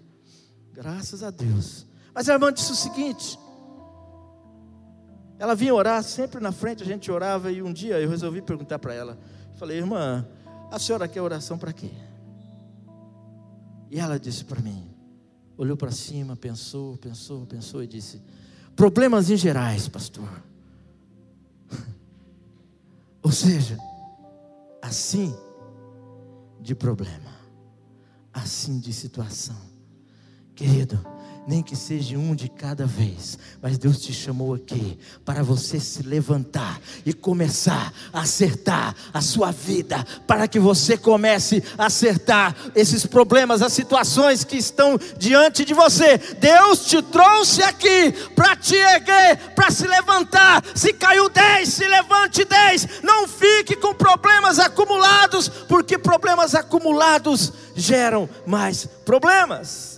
Graças 0.73 1.21
a 1.21 1.29
Deus. 1.29 1.85
Mas 2.15 2.27
a 2.27 2.33
irmã 2.33 2.51
disse 2.51 2.71
o 2.71 2.75
seguinte: 2.75 3.37
ela 5.37 5.53
vinha 5.53 5.71
orar 5.71 6.01
sempre 6.01 6.41
na 6.41 6.51
frente, 6.51 6.81
a 6.81 6.85
gente 6.85 7.11
orava 7.11 7.51
e 7.51 7.61
um 7.61 7.71
dia 7.71 7.99
eu 7.99 8.09
resolvi 8.09 8.41
perguntar 8.41 8.79
para 8.79 8.95
ela. 8.95 9.15
Falei, 9.55 9.77
irmã, 9.77 10.27
a 10.71 10.79
senhora 10.79 11.07
quer 11.07 11.21
oração 11.21 11.59
para 11.59 11.71
quê? 11.71 11.91
E 13.91 13.99
ela 13.99 14.19
disse 14.19 14.43
para 14.43 14.59
mim: 14.59 14.96
olhou 15.57 15.75
para 15.75 15.91
cima, 15.91 16.35
pensou, 16.35 16.97
pensou, 16.97 17.45
pensou 17.45 17.83
e 17.83 17.87
disse: 17.87 18.21
Problemas 18.75 19.29
em 19.29 19.37
gerais, 19.37 19.87
pastor. 19.87 20.29
Ou 23.23 23.31
seja, 23.31 23.77
assim 24.81 25.35
de 26.61 26.75
problema, 26.75 27.31
assim 28.31 28.79
de 28.79 28.93
situação. 28.93 29.57
Querido, 30.53 30.99
nem 31.47 31.63
que 31.63 31.77
seja 31.77 32.17
um 32.17 32.35
de 32.35 32.49
cada 32.49 32.85
vez, 32.85 33.39
mas 33.61 33.77
Deus 33.77 34.01
te 34.01 34.13
chamou 34.13 34.53
aqui 34.53 34.99
para 35.23 35.41
você 35.41 35.79
se 35.79 36.03
levantar 36.03 36.77
e 37.05 37.13
começar 37.13 37.93
a 38.11 38.21
acertar 38.21 38.93
a 39.13 39.21
sua 39.21 39.49
vida, 39.51 40.05
para 40.27 40.45
que 40.45 40.59
você 40.59 40.97
comece 40.97 41.63
a 41.77 41.85
acertar 41.85 42.53
esses 42.75 43.05
problemas, 43.05 43.61
as 43.61 43.71
situações 43.71 44.43
que 44.43 44.57
estão 44.57 44.99
diante 45.17 45.63
de 45.63 45.73
você. 45.73 46.17
Deus 46.17 46.85
te 46.85 47.01
trouxe 47.01 47.63
aqui 47.63 48.11
para 48.35 48.53
te 48.57 48.75
erguer, 48.75 49.53
para 49.55 49.71
se 49.71 49.87
levantar. 49.87 50.61
Se 50.75 50.91
caiu 50.91 51.29
dez, 51.29 51.69
se 51.69 51.87
levante 51.87 52.43
dez. 52.43 53.01
Não 53.01 53.25
fique 53.25 53.77
com 53.77 53.93
problemas 53.93 54.59
acumulados, 54.59 55.47
porque 55.47 55.97
problemas 55.97 56.53
acumulados 56.53 57.53
geram 57.73 58.29
mais 58.45 58.85
problemas. 59.05 59.96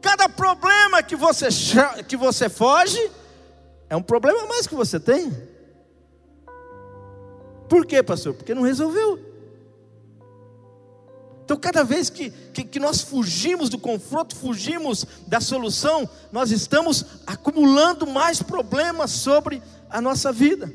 Cada 0.00 0.28
problema 0.28 1.02
que 1.02 1.16
você, 1.16 1.48
que 2.08 2.16
você 2.16 2.48
foge 2.48 3.10
é 3.88 3.96
um 3.96 4.02
problema 4.02 4.42
a 4.42 4.46
mais 4.46 4.66
que 4.66 4.74
você 4.74 4.98
tem. 4.98 5.30
Por 7.68 7.86
quê, 7.86 8.02
pastor? 8.02 8.34
Porque 8.34 8.54
não 8.54 8.62
resolveu. 8.62 9.30
Então, 11.44 11.58
cada 11.58 11.82
vez 11.82 12.08
que, 12.08 12.30
que, 12.30 12.62
que, 12.62 12.78
nós 12.78 13.00
fugimos 13.00 13.68
do 13.68 13.78
confronto, 13.78 14.36
fugimos 14.36 15.04
da 15.26 15.40
solução, 15.40 16.08
nós 16.30 16.52
estamos 16.52 17.04
acumulando 17.26 18.06
mais 18.06 18.40
problemas 18.40 19.10
sobre 19.10 19.60
a 19.90 20.00
nossa 20.00 20.32
vida. 20.32 20.72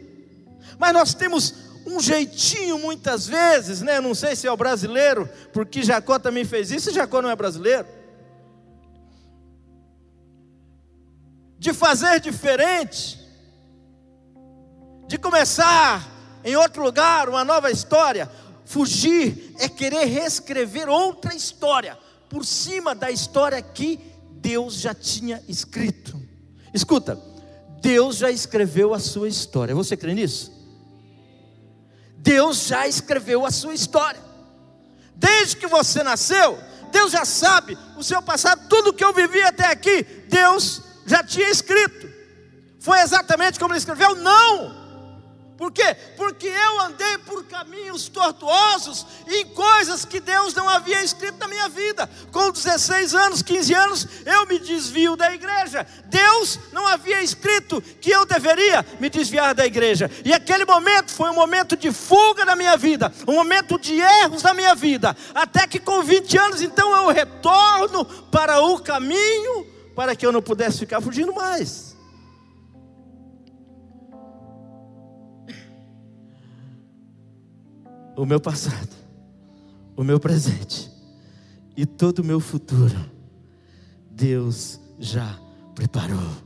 Mas 0.77 0.93
nós 0.93 1.13
temos 1.13 1.53
um 1.85 1.99
jeitinho 2.01 2.77
muitas 2.77 3.25
vezes, 3.25 3.81
né? 3.81 4.01
Não 4.01 4.13
sei 4.13 4.35
se 4.35 4.47
é 4.47 4.51
o 4.51 4.57
brasileiro, 4.57 5.29
porque 5.53 5.81
Jacó 5.81 6.19
também 6.19 6.43
fez 6.43 6.71
isso, 6.71 6.89
e 6.89 6.93
Jacó 6.93 7.21
não 7.21 7.29
é 7.29 7.35
brasileiro. 7.37 7.87
De 11.65 11.73
fazer 11.73 12.19
diferente, 12.19 13.19
de 15.07 15.17
começar 15.17 16.07
em 16.43 16.55
outro 16.55 16.83
lugar, 16.83 17.27
uma 17.27 17.43
nova 17.43 17.71
história. 17.71 18.29
Fugir 18.65 19.55
é 19.57 19.67
querer 19.67 20.05
reescrever 20.05 20.87
outra 20.87 21.33
história 21.33 21.97
por 22.29 22.45
cima 22.45 22.93
da 22.93 23.09
história 23.09 23.59
que 23.63 23.99
Deus 24.33 24.75
já 24.75 24.93
tinha 24.93 25.41
escrito. 25.47 26.21
Escuta, 26.71 27.19
Deus 27.81 28.17
já 28.17 28.29
escreveu 28.29 28.93
a 28.93 28.99
sua 28.99 29.27
história. 29.27 29.73
Você 29.73 29.97
crê 29.97 30.13
nisso? 30.13 30.51
Deus 32.17 32.67
já 32.67 32.87
escreveu 32.87 33.43
a 33.43 33.49
sua 33.49 33.73
história. 33.73 34.21
Desde 35.15 35.57
que 35.57 35.65
você 35.65 36.03
nasceu, 36.03 36.59
Deus 36.91 37.11
já 37.11 37.25
sabe 37.25 37.75
o 37.97 38.03
seu 38.03 38.21
passado, 38.21 38.69
tudo 38.69 38.93
que 38.93 39.03
eu 39.03 39.13
vivi 39.13 39.41
até 39.41 39.65
aqui, 39.65 40.03
Deus 40.29 40.85
já 41.05 41.23
tinha 41.23 41.49
escrito. 41.49 42.09
Foi 42.79 42.99
exatamente 42.99 43.59
como 43.59 43.73
ele 43.73 43.79
escreveu? 43.79 44.15
Não! 44.15 44.85
Por 45.57 45.71
quê? 45.71 45.95
Porque 46.17 46.47
eu 46.47 46.81
andei 46.81 47.17
por 47.19 47.45
caminhos 47.45 48.09
tortuosos 48.09 49.05
em 49.25 49.45
coisas 49.45 50.03
que 50.03 50.19
Deus 50.19 50.53
não 50.53 50.67
havia 50.67 51.01
escrito 51.01 51.37
na 51.39 51.47
minha 51.47 51.69
vida. 51.69 52.09
Com 52.29 52.51
16 52.51 53.15
anos, 53.15 53.41
15 53.41 53.73
anos, 53.73 54.07
eu 54.25 54.45
me 54.47 54.59
desvio 54.59 55.15
da 55.15 55.33
igreja. 55.33 55.87
Deus 56.07 56.59
não 56.73 56.85
havia 56.85 57.23
escrito 57.23 57.81
que 58.01 58.11
eu 58.11 58.25
deveria 58.25 58.85
me 58.99 59.09
desviar 59.09 59.55
da 59.55 59.65
igreja. 59.65 60.11
E 60.25 60.33
aquele 60.33 60.65
momento 60.65 61.11
foi 61.11 61.29
um 61.29 61.35
momento 61.35 61.77
de 61.77 61.89
fuga 61.89 62.43
na 62.43 62.55
minha 62.55 62.75
vida, 62.75 63.11
um 63.25 63.35
momento 63.35 63.79
de 63.79 63.97
erros 63.97 64.43
na 64.43 64.53
minha 64.53 64.75
vida. 64.75 65.15
Até 65.33 65.65
que 65.65 65.79
com 65.79 66.03
20 66.03 66.37
anos, 66.37 66.61
então 66.61 66.93
eu 66.93 67.13
retorno 67.13 68.03
para 68.29 68.59
o 68.59 68.79
caminho 68.79 69.74
para 69.95 70.15
que 70.15 70.25
eu 70.25 70.31
não 70.31 70.41
pudesse 70.41 70.79
ficar 70.79 71.01
fugindo 71.01 71.33
mais. 71.33 71.95
o 78.15 78.25
meu 78.25 78.39
passado, 78.39 78.95
o 79.95 80.03
meu 80.03 80.19
presente 80.19 80.89
e 81.75 81.85
todo 81.85 82.19
o 82.19 82.23
meu 82.23 82.39
futuro, 82.39 82.95
Deus 84.09 84.79
já 84.97 85.37
preparou 85.73 86.44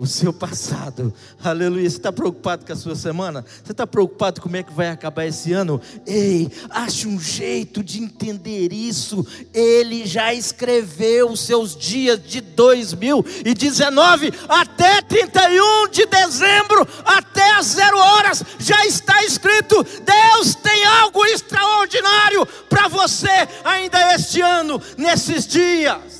o 0.00 0.06
seu 0.06 0.32
passado. 0.32 1.12
Aleluia. 1.44 1.88
Você 1.88 1.98
está 1.98 2.10
preocupado 2.10 2.64
com 2.64 2.72
a 2.72 2.76
sua 2.76 2.96
semana? 2.96 3.44
Você 3.62 3.72
está 3.72 3.86
preocupado 3.86 4.40
como 4.40 4.56
é 4.56 4.62
que 4.62 4.72
vai 4.72 4.88
acabar 4.88 5.26
esse 5.26 5.52
ano? 5.52 5.78
Ei, 6.06 6.50
ache 6.70 7.06
um 7.06 7.20
jeito 7.20 7.84
de 7.84 8.02
entender 8.02 8.72
isso. 8.72 9.26
Ele 9.52 10.06
já 10.06 10.32
escreveu 10.32 11.30
os 11.30 11.40
seus 11.40 11.76
dias 11.76 12.18
de 12.18 12.40
2019 12.40 14.32
até 14.48 15.02
31 15.02 15.90
de 15.90 16.06
dezembro, 16.06 16.88
até 17.04 17.52
as 17.56 17.66
zero 17.66 17.98
horas, 17.98 18.42
já 18.58 18.86
está 18.86 19.22
escrito. 19.22 19.84
Deus 19.84 20.54
tem 20.54 20.82
algo 20.82 21.22
extraordinário 21.26 22.46
para 22.70 22.88
você 22.88 23.46
ainda 23.62 24.14
este 24.14 24.40
ano, 24.40 24.80
nesses 24.96 25.46
dias. 25.46 26.19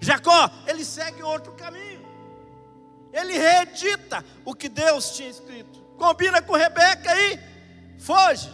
Jacó, 0.00 0.50
ele 0.66 0.84
segue 0.84 1.22
outro 1.22 1.52
caminho. 1.52 2.00
Ele 3.12 3.36
reedita 3.36 4.24
o 4.44 4.54
que 4.54 4.68
Deus 4.68 5.10
tinha 5.10 5.28
escrito. 5.28 5.80
Combina 5.98 6.40
com 6.40 6.54
Rebeca 6.54 7.10
aí, 7.10 7.38
foge. 7.98 8.50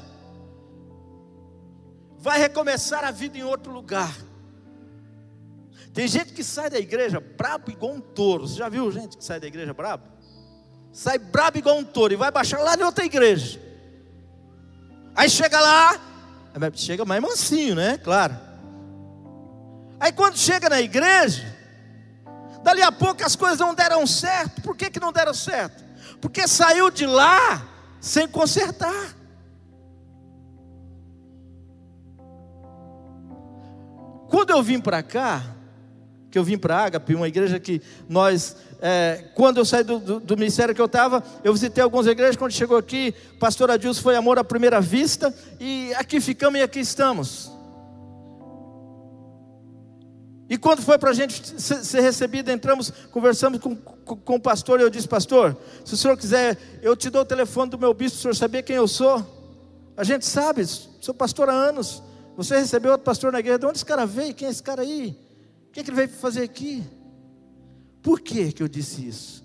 Vai 2.19 2.39
recomeçar 2.39 3.05
a 3.05 3.11
vida 3.11 3.39
em 3.39 3.45
outro 3.45 3.73
lugar. 3.73 4.13
Tem 5.93 6.09
gente 6.09 6.33
que 6.33 6.43
sai 6.43 6.69
da 6.69 6.79
igreja 6.79 7.21
brabo 7.21 7.71
igual 7.71 7.93
um 7.93 8.01
touro. 8.01 8.49
Você 8.49 8.57
já 8.57 8.69
viu 8.69 8.91
gente 8.91 9.17
que 9.17 9.25
sai 9.25 9.39
da 9.39 9.47
igreja 9.47 9.73
brabo? 9.73 10.05
Sai 10.93 11.19
brabo 11.19 11.59
igual 11.59 11.79
um 11.79 11.85
touro 11.85 12.13
e 12.13 12.17
vai 12.17 12.31
baixar 12.31 12.59
lá 12.61 12.75
em 12.75 12.83
outra 12.83 13.05
igreja. 13.05 13.61
Aí 15.15 15.31
chega 15.31 15.59
lá, 15.61 16.01
chega 16.75 17.05
mais 17.05 17.23
mansinho, 17.23 17.75
né? 17.75 17.99
Claro. 17.99 18.46
Aí 19.99 20.13
quando 20.13 20.37
chega 20.37 20.69
na 20.69 20.81
igreja, 20.81 21.45
dali 22.63 22.83
a 22.83 22.93
pouco 22.93 23.25
as 23.25 23.35
coisas 23.35 23.59
não 23.59 23.75
deram 23.75 24.07
certo. 24.07 24.61
Por 24.63 24.77
que, 24.77 24.91
que 24.91 25.01
não 25.01 25.13
deram 25.13 25.33
certo? 25.33 25.85
Porque 26.21 26.47
saiu 26.47 26.91
de 26.91 27.07
lá 27.07 27.67
sem 28.01 28.29
consertar. 28.29 29.17
Quando 34.29 34.51
eu 34.51 34.63
vim 34.63 34.81
para 34.81 35.03
cá, 35.03 35.43
que 36.31 36.39
eu 36.39 36.45
vim 36.45 36.59
para 36.59 36.85
Ágape, 36.85 37.15
uma 37.15 37.29
igreja 37.29 37.59
que 37.59 37.81
nós, 38.09 38.57
é, 38.81 39.25
quando 39.35 39.59
eu 39.59 39.65
saí 39.65 39.83
do, 39.83 39.99
do, 39.99 40.21
do 40.21 40.37
ministério 40.37 40.75
que 40.75 40.81
eu 40.81 40.87
estava, 40.87 41.23
eu 41.43 41.53
visitei 41.53 41.83
algumas 41.83 42.07
igrejas, 42.07 42.37
quando 42.37 42.53
chegou 42.53 42.77
aqui, 42.77 43.15
pastor 43.41 43.71
Adilson 43.71 44.03
foi 44.03 44.17
amor 44.17 44.39
à 44.39 44.45
primeira 44.45 44.81
vista, 44.81 45.35
e 45.59 45.95
aqui 45.95 46.21
ficamos 46.21 46.59
e 46.59 46.63
aqui 46.63 46.81
estamos. 46.81 47.56
E 50.49 50.57
quando 50.57 50.81
foi 50.81 50.97
para 50.97 51.11
a 51.11 51.15
gente 51.15 51.61
ser 51.61 52.01
recebido, 52.01 52.51
entramos, 52.51 52.93
conversamos 53.11 53.59
com, 53.59 53.75
com, 53.75 54.17
com, 54.17 54.35
o 54.37 54.41
pastor, 54.41 54.79
e 54.79 54.85
eu 54.85 54.91
disse, 54.91 55.09
pastor, 55.09 55.57
se 55.85 55.95
o 55.95 55.97
senhor 55.97 56.17
quiser, 56.17 56.57
eu 56.83 56.95
te 56.95 57.11
dou 57.11 57.23
o 57.23 57.25
telefone 57.25 57.71
do 57.71 57.79
meu 57.79 57.93
bispo, 57.93 58.19
o 58.19 58.21
senhor 58.23 58.37
sabia 58.37 58.63
quem 58.63 58.77
eu 58.77 58.87
sou? 58.87 59.25
A 59.97 60.05
gente 60.05 60.25
sabe, 60.25 60.65
sou 60.67 61.15
pastor 61.15 61.49
há 61.49 61.53
anos. 61.53 62.03
Você 62.37 62.57
recebeu 62.57 62.93
outro 62.93 63.05
pastor 63.05 63.33
na 63.33 63.41
igreja, 63.41 63.59
de 63.59 63.67
onde 63.67 63.79
esse 63.79 63.85
cara 63.85 64.07
veio? 64.07 64.35
Quem 64.35 64.47
é 64.47 64.51
esse 64.51 64.63
cara 64.63 64.83
aí? 64.83 65.19
O 65.69 65.73
que, 65.73 65.81
é 65.81 65.83
que 65.83 65.91
ele 65.91 65.97
veio 65.97 66.09
fazer 66.11 66.43
aqui? 66.43 66.85
Por 68.03 68.21
que, 68.21 68.53
que 68.53 68.63
eu 68.63 68.69
disse 68.69 69.07
isso? 69.07 69.45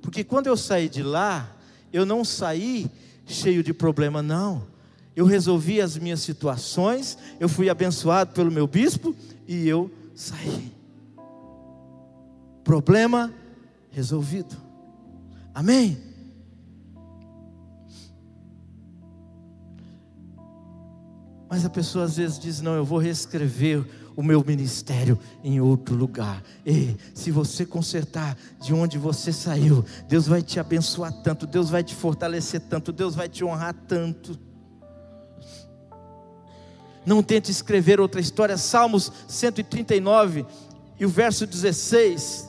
Porque 0.00 0.24
quando 0.24 0.46
eu 0.46 0.56
saí 0.56 0.88
de 0.88 1.02
lá, 1.02 1.54
eu 1.92 2.06
não 2.06 2.24
saí 2.24 2.90
cheio 3.26 3.62
de 3.62 3.74
problema, 3.74 4.22
não. 4.22 4.66
Eu 5.14 5.26
resolvi 5.26 5.80
as 5.80 5.98
minhas 5.98 6.20
situações, 6.20 7.18
eu 7.38 7.48
fui 7.48 7.68
abençoado 7.68 8.32
pelo 8.32 8.50
meu 8.50 8.66
bispo 8.66 9.14
e 9.46 9.68
eu 9.68 9.90
sair. 10.20 10.72
Problema 12.62 13.32
resolvido. 13.90 14.56
Amém? 15.54 15.98
Mas 21.48 21.64
a 21.64 21.70
pessoa 21.70 22.04
às 22.04 22.16
vezes 22.16 22.38
diz: 22.38 22.60
Não, 22.60 22.74
eu 22.74 22.84
vou 22.84 22.98
reescrever 22.98 23.84
o 24.14 24.22
meu 24.22 24.44
ministério 24.46 25.18
em 25.42 25.60
outro 25.60 25.96
lugar. 25.96 26.42
Ei, 26.64 26.96
se 27.14 27.30
você 27.30 27.64
consertar 27.64 28.36
de 28.60 28.74
onde 28.74 28.98
você 28.98 29.32
saiu, 29.32 29.84
Deus 30.06 30.26
vai 30.26 30.42
te 30.42 30.60
abençoar 30.60 31.12
tanto, 31.22 31.46
Deus 31.46 31.70
vai 31.70 31.82
te 31.82 31.94
fortalecer 31.94 32.60
tanto, 32.60 32.92
Deus 32.92 33.14
vai 33.14 33.28
te 33.28 33.42
honrar 33.42 33.74
tanto. 33.88 34.38
Não 37.04 37.22
tente 37.22 37.50
escrever 37.50 38.00
outra 38.00 38.20
história. 38.20 38.56
Salmos 38.56 39.10
139 39.28 40.44
e 40.98 41.06
o 41.06 41.08
verso 41.08 41.46
16. 41.46 42.48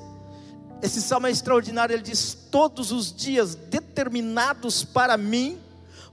Esse 0.81 1.01
salmo 1.01 1.27
é 1.27 1.31
extraordinário. 1.31 1.93
Ele 1.93 2.03
diz: 2.03 2.37
Todos 2.49 2.91
os 2.91 3.13
dias 3.15 3.55
determinados 3.55 4.83
para 4.83 5.15
mim 5.15 5.57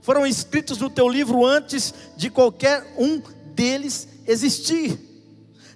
foram 0.01 0.25
escritos 0.25 0.77
no 0.77 0.89
teu 0.89 1.09
livro 1.09 1.45
antes 1.45 1.93
de 2.15 2.29
qualquer 2.29 2.93
um 2.97 3.21
deles 3.53 4.07
existir. 4.25 5.07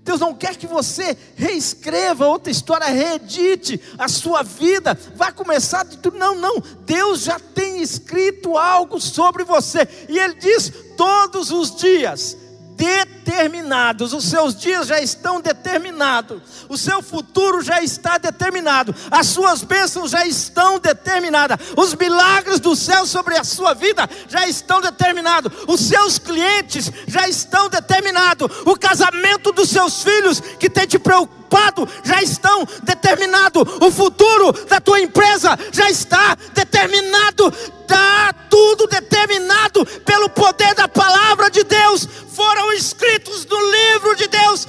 Deus 0.03 0.19
não 0.19 0.33
quer 0.33 0.57
que 0.57 0.67
você 0.67 1.17
reescreva 1.35 2.27
outra 2.27 2.51
história, 2.51 2.87
reedite 2.87 3.79
a 3.97 4.09
sua 4.09 4.43
vida, 4.43 4.97
vá 5.15 5.31
começar 5.31 5.85
de 5.85 5.97
tudo. 5.97 6.17
Não, 6.17 6.35
não. 6.35 6.61
Deus 6.85 7.21
já 7.21 7.39
tem 7.39 7.81
escrito 7.81 8.57
algo 8.57 8.99
sobre 8.99 9.43
você. 9.43 9.87
E 10.09 10.17
Ele 10.17 10.35
diz: 10.35 10.71
todos 10.97 11.51
os 11.51 11.75
dias 11.75 12.37
did 12.83 13.22
determinados, 13.23 14.13
os 14.13 14.25
seus 14.25 14.55
dias 14.55 14.87
já 14.87 14.99
estão 14.99 15.39
determinados, 15.39 16.41
o 16.67 16.77
seu 16.77 17.01
futuro 17.01 17.61
já 17.61 17.81
está 17.81 18.17
determinado, 18.17 18.93
as 19.09 19.27
suas 19.27 19.63
bênçãos 19.63 20.11
já 20.11 20.25
estão 20.25 20.77
determinadas, 20.77 21.57
os 21.77 21.95
milagres 21.95 22.59
do 22.59 22.75
céu 22.75 23.05
sobre 23.05 23.37
a 23.37 23.43
sua 23.43 23.73
vida 23.73 24.09
já 24.27 24.47
estão 24.47 24.81
determinados, 24.81 25.51
os 25.67 25.81
seus 25.81 26.19
clientes 26.19 26.91
já 27.07 27.27
estão 27.27 27.69
determinados, 27.69 28.49
o 28.65 28.75
casamento 28.75 29.51
dos 29.51 29.69
seus 29.69 30.03
filhos 30.03 30.39
que 30.59 30.69
tem 30.69 30.85
te 30.85 30.99
preocupado 30.99 31.87
já 32.03 32.21
estão 32.21 32.67
determinado, 32.83 33.61
o 33.81 33.91
futuro 33.91 34.51
da 34.67 34.81
tua 34.81 34.99
empresa 34.99 35.57
já 35.71 35.89
está 35.89 36.35
determinado, 36.53 37.53
está 37.81 38.33
tudo 38.49 38.87
determinado 38.87 39.85
pelo 40.03 40.29
poder 40.29 40.73
da 40.73 40.87
palavra 40.87 41.49
de 41.49 41.63
Deus 41.63 42.07
foram 42.33 42.73
escritos 43.13 43.45
no 43.45 43.71
livro 43.71 44.15
de 44.15 44.27
Deus 44.27 44.67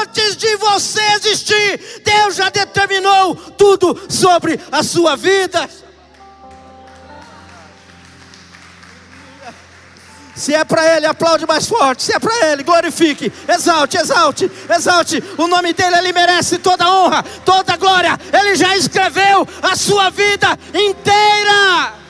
antes 0.00 0.36
de 0.36 0.56
você 0.56 1.00
existir. 1.16 2.02
Deus 2.02 2.36
já 2.36 2.48
determinou 2.48 3.34
tudo 3.36 3.98
sobre 4.08 4.58
a 4.72 4.82
sua 4.82 5.16
vida. 5.16 5.68
Se 10.34 10.52
é 10.52 10.64
para 10.64 10.96
Ele, 10.96 11.06
aplaude 11.06 11.46
mais 11.46 11.66
forte. 11.66 12.02
Se 12.02 12.12
é 12.12 12.18
para 12.18 12.34
Ele, 12.48 12.64
glorifique, 12.64 13.32
exalte, 13.48 13.96
exalte, 13.96 14.50
exalte. 14.68 15.22
O 15.38 15.46
nome 15.46 15.72
dele, 15.72 15.96
Ele 15.96 16.12
merece 16.12 16.58
toda 16.58 16.90
honra, 16.90 17.22
toda 17.44 17.76
glória. 17.76 18.18
Ele 18.32 18.56
já 18.56 18.76
escreveu 18.76 19.46
a 19.62 19.76
sua 19.76 20.10
vida 20.10 20.58
inteira. 20.74 22.03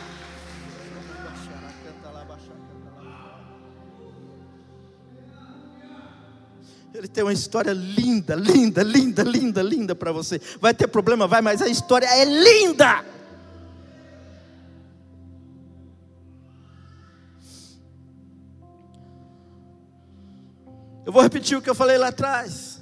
Ele 7.04 7.12
tem 7.12 7.22
uma 7.22 7.34
história 7.34 7.74
linda, 7.74 8.34
linda, 8.34 8.82
linda, 8.82 9.22
linda, 9.22 9.62
linda 9.62 9.94
para 9.94 10.10
você. 10.10 10.40
Vai 10.58 10.72
ter 10.72 10.86
problema, 10.86 11.26
vai, 11.26 11.42
mas 11.42 11.60
a 11.60 11.68
história 11.68 12.06
é 12.06 12.24
linda. 12.24 13.04
Eu 21.04 21.12
vou 21.12 21.20
repetir 21.20 21.58
o 21.58 21.60
que 21.60 21.68
eu 21.68 21.74
falei 21.74 21.98
lá 21.98 22.08
atrás. 22.08 22.80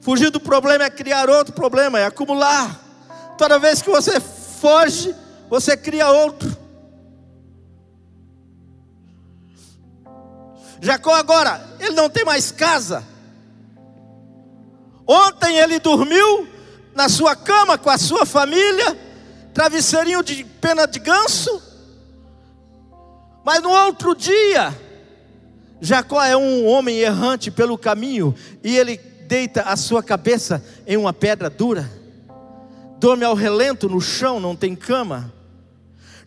Fugir 0.00 0.30
do 0.30 0.40
problema 0.40 0.84
é 0.84 0.90
criar 0.90 1.28
outro 1.28 1.52
problema, 1.52 1.98
é 1.98 2.06
acumular. 2.06 2.82
Toda 3.36 3.58
vez 3.58 3.82
que 3.82 3.90
você 3.90 4.18
foge, 4.18 5.14
você 5.50 5.76
cria 5.76 6.08
outro. 6.08 6.56
Jacó 10.80 11.14
agora, 11.14 11.62
ele 11.78 11.94
não 11.94 12.08
tem 12.08 12.24
mais 12.24 12.50
casa. 12.50 13.04
Ontem 15.06 15.58
ele 15.58 15.78
dormiu 15.78 16.48
na 16.94 17.08
sua 17.08 17.36
cama 17.36 17.76
com 17.76 17.90
a 17.90 17.98
sua 17.98 18.24
família, 18.24 18.98
travesseirinho 19.52 20.22
de 20.22 20.44
pena 20.44 20.86
de 20.86 20.98
ganso. 20.98 21.62
Mas 23.44 23.62
no 23.62 23.70
outro 23.70 24.14
dia, 24.14 24.74
Jacó 25.80 26.22
é 26.22 26.36
um 26.36 26.66
homem 26.66 26.98
errante 26.98 27.50
pelo 27.50 27.76
caminho 27.76 28.34
e 28.62 28.76
ele 28.76 28.96
deita 28.96 29.62
a 29.62 29.76
sua 29.76 30.02
cabeça 30.02 30.64
em 30.86 30.96
uma 30.96 31.12
pedra 31.12 31.48
dura, 31.48 31.90
dorme 32.98 33.24
ao 33.24 33.34
relento 33.34 33.88
no 33.88 34.00
chão, 34.00 34.40
não 34.40 34.56
tem 34.56 34.74
cama. 34.74 35.32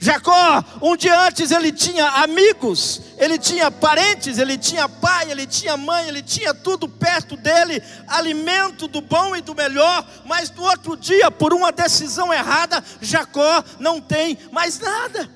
Jacó, 0.04 0.62
um 0.82 0.98
dia 0.98 1.18
antes 1.18 1.50
ele 1.50 1.72
tinha 1.72 2.06
amigos, 2.24 3.00
ele 3.18 3.38
tinha 3.40 3.72
parentes, 3.72 4.38
ele 4.38 4.58
tinha 4.58 4.90
pai, 4.90 5.32
ele 5.32 5.48
tinha 5.48 5.78
mãe, 5.78 6.10
ele 6.10 6.22
tinha 6.22 6.54
tudo 6.54 6.90
perto 6.90 7.38
dele, 7.38 7.82
alimento 8.06 8.86
do 8.86 9.00
bom 9.00 9.34
e 9.34 9.40
do 9.40 9.56
melhor, 9.56 10.06
mas 10.26 10.52
no 10.52 10.64
outro 10.64 10.98
dia, 10.98 11.32
por 11.32 11.54
uma 11.54 11.72
decisão 11.72 12.34
errada, 12.34 12.84
Jacó 13.00 13.64
não 13.80 14.02
tem 14.02 14.38
mais 14.52 14.78
nada. 14.78 15.30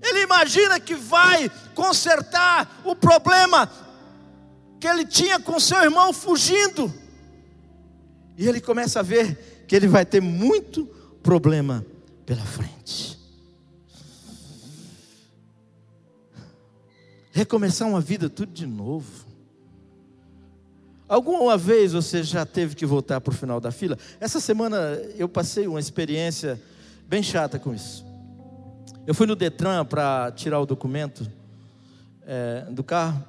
Ele 0.00 0.22
imagina 0.22 0.80
que 0.80 0.94
vai 0.94 1.50
consertar 1.74 2.80
o 2.82 2.96
problema 2.96 3.70
que 4.80 4.88
ele 4.88 5.04
tinha 5.04 5.38
com 5.38 5.60
seu 5.60 5.82
irmão 5.82 6.14
fugindo. 6.14 6.90
E 8.38 8.48
ele 8.48 8.58
começa 8.58 9.00
a 9.00 9.02
ver 9.02 9.57
que 9.68 9.76
ele 9.76 9.86
vai 9.86 10.06
ter 10.06 10.20
muito 10.20 10.86
problema 11.22 11.84
pela 12.24 12.42
frente. 12.42 13.18
Recomeçar 17.30 17.86
uma 17.86 18.00
vida 18.00 18.30
tudo 18.30 18.50
de 18.50 18.66
novo. 18.66 19.28
Alguma 21.06 21.56
vez 21.56 21.92
você 21.92 22.22
já 22.22 22.44
teve 22.44 22.74
que 22.74 22.84
voltar 22.84 23.20
para 23.20 23.32
o 23.32 23.36
final 23.36 23.60
da 23.60 23.70
fila? 23.70 23.96
Essa 24.18 24.40
semana 24.40 24.76
eu 25.16 25.28
passei 25.28 25.68
uma 25.68 25.78
experiência 25.78 26.60
bem 27.06 27.22
chata 27.22 27.58
com 27.58 27.74
isso. 27.74 28.04
Eu 29.06 29.14
fui 29.14 29.26
no 29.26 29.36
Detran 29.36 29.84
para 29.84 30.32
tirar 30.32 30.60
o 30.60 30.66
documento 30.66 31.30
é, 32.26 32.66
do 32.70 32.82
carro 32.82 33.22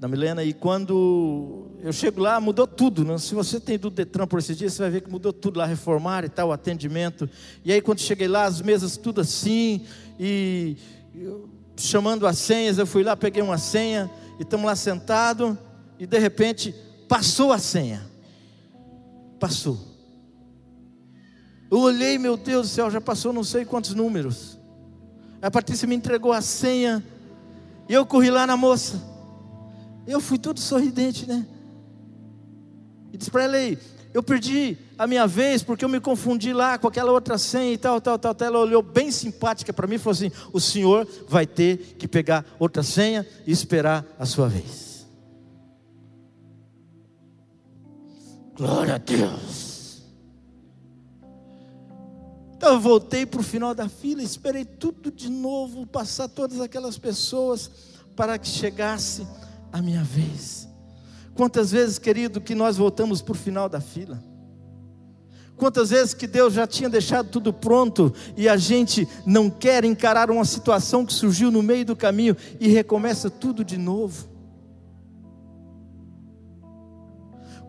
da 0.00 0.08
Milena 0.08 0.42
e 0.42 0.54
quando 0.54 1.66
eu 1.82 1.92
chego 1.92 2.22
lá 2.22 2.40
mudou 2.40 2.66
tudo. 2.66 3.04
Né? 3.04 3.18
Se 3.18 3.34
você 3.34 3.60
tem 3.60 3.78
do 3.78 3.90
Detran 3.90 4.26
por 4.26 4.38
esses 4.38 4.56
dias, 4.56 4.72
você 4.72 4.82
vai 4.82 4.90
ver 4.90 5.02
que 5.02 5.10
mudou 5.10 5.30
tudo 5.30 5.58
lá, 5.58 5.66
reformar 5.66 6.24
e 6.24 6.30
tal, 6.30 6.48
o 6.48 6.52
atendimento. 6.52 7.28
E 7.62 7.70
aí 7.70 7.82
quando 7.82 8.00
cheguei 8.00 8.26
lá, 8.26 8.44
as 8.44 8.62
mesas 8.62 8.96
tudo 8.96 9.20
assim 9.20 9.84
e 10.18 10.78
eu, 11.14 11.50
chamando 11.76 12.26
as 12.26 12.38
senhas, 12.38 12.78
eu 12.78 12.86
fui 12.86 13.02
lá, 13.02 13.14
peguei 13.14 13.42
uma 13.42 13.58
senha 13.58 14.10
e 14.38 14.42
estamos 14.42 14.64
lá 14.64 14.74
sentado 14.74 15.58
e 15.98 16.06
de 16.06 16.18
repente 16.18 16.74
passou 17.06 17.52
a 17.52 17.58
senha. 17.58 18.02
Passou. 19.38 19.78
Eu 21.70 21.78
olhei, 21.78 22.16
meu 22.16 22.38
Deus 22.38 22.68
do 22.68 22.72
céu, 22.72 22.90
já 22.90 23.02
passou 23.02 23.34
não 23.34 23.44
sei 23.44 23.66
quantos 23.66 23.94
números. 23.94 24.58
A 25.42 25.50
Patrícia 25.50 25.86
me 25.86 25.94
entregou 25.94 26.32
a 26.32 26.40
senha. 26.40 27.04
E 27.86 27.92
eu 27.92 28.06
corri 28.06 28.30
lá 28.30 28.46
na 28.46 28.56
moça. 28.56 29.09
Eu 30.06 30.20
fui 30.20 30.38
todo 30.38 30.58
sorridente, 30.58 31.26
né? 31.26 31.46
E 33.12 33.16
disse 33.16 33.30
para 33.30 33.44
ela 33.44 33.56
aí, 33.56 33.78
eu 34.12 34.22
perdi 34.22 34.76
a 34.98 35.06
minha 35.06 35.26
vez 35.26 35.62
porque 35.62 35.84
eu 35.84 35.88
me 35.88 36.00
confundi 36.00 36.52
lá 36.52 36.76
com 36.78 36.88
aquela 36.88 37.12
outra 37.12 37.38
senha 37.38 37.72
e 37.72 37.78
tal, 37.78 38.00
tal, 38.00 38.18
tal. 38.18 38.34
Ela 38.40 38.58
olhou 38.58 38.82
bem 38.82 39.10
simpática 39.10 39.72
para 39.72 39.86
mim 39.86 39.94
e 39.94 39.98
falou 39.98 40.12
assim: 40.12 40.32
o 40.52 40.60
senhor 40.60 41.06
vai 41.28 41.46
ter 41.46 41.96
que 41.98 42.08
pegar 42.08 42.44
outra 42.58 42.82
senha 42.82 43.26
e 43.46 43.52
esperar 43.52 44.04
a 44.18 44.26
sua 44.26 44.48
vez. 44.48 45.06
Glória 48.56 48.96
a 48.96 48.98
Deus. 48.98 49.70
Então 52.56 52.74
eu 52.74 52.80
voltei 52.80 53.24
para 53.24 53.40
o 53.40 53.44
final 53.44 53.74
da 53.74 53.88
fila, 53.88 54.22
esperei 54.22 54.66
tudo 54.66 55.10
de 55.10 55.30
novo, 55.30 55.86
passar 55.86 56.28
todas 56.28 56.60
aquelas 56.60 56.98
pessoas 56.98 57.70
para 58.14 58.38
que 58.38 58.48
chegasse 58.48 59.26
a 59.72 59.80
minha 59.80 60.02
vez. 60.02 60.68
Quantas 61.34 61.70
vezes, 61.70 61.98
querido, 61.98 62.40
que 62.40 62.54
nós 62.54 62.76
voltamos 62.76 63.22
para 63.22 63.32
o 63.32 63.36
final 63.36 63.68
da 63.68 63.80
fila? 63.80 64.22
Quantas 65.56 65.90
vezes 65.90 66.14
que 66.14 66.26
Deus 66.26 66.54
já 66.54 66.66
tinha 66.66 66.88
deixado 66.88 67.28
tudo 67.28 67.52
pronto 67.52 68.12
e 68.34 68.48
a 68.48 68.56
gente 68.56 69.06
não 69.26 69.50
quer 69.50 69.84
encarar 69.84 70.30
uma 70.30 70.44
situação 70.44 71.04
que 71.04 71.12
surgiu 71.12 71.50
no 71.50 71.62
meio 71.62 71.84
do 71.84 71.94
caminho 71.94 72.34
e 72.58 72.68
recomeça 72.68 73.28
tudo 73.28 73.62
de 73.62 73.76
novo? 73.76 74.26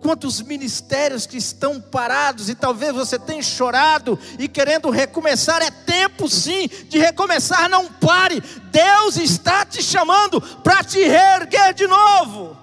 Quantos 0.02 0.42
ministérios 0.42 1.26
que 1.26 1.38
estão 1.38 1.80
parados 1.80 2.50
e 2.50 2.56
talvez 2.56 2.94
você 2.94 3.20
tenha 3.20 3.42
chorado 3.42 4.20
e 4.40 4.48
querendo 4.48 4.90
recomeçar. 4.90 5.62
É 5.62 5.70
tempo 5.70 6.28
sim 6.28 6.68
de 6.90 6.98
recomeçar, 6.98 7.70
não 7.70 7.88
pare. 7.94 8.42
Deus 8.72 9.16
está 9.18 9.64
te 9.64 9.82
chamando 9.82 10.42
para 10.42 10.84
te 10.84 11.00
reerguer 11.00 11.74
de 11.74 11.88
novo. 11.88 12.58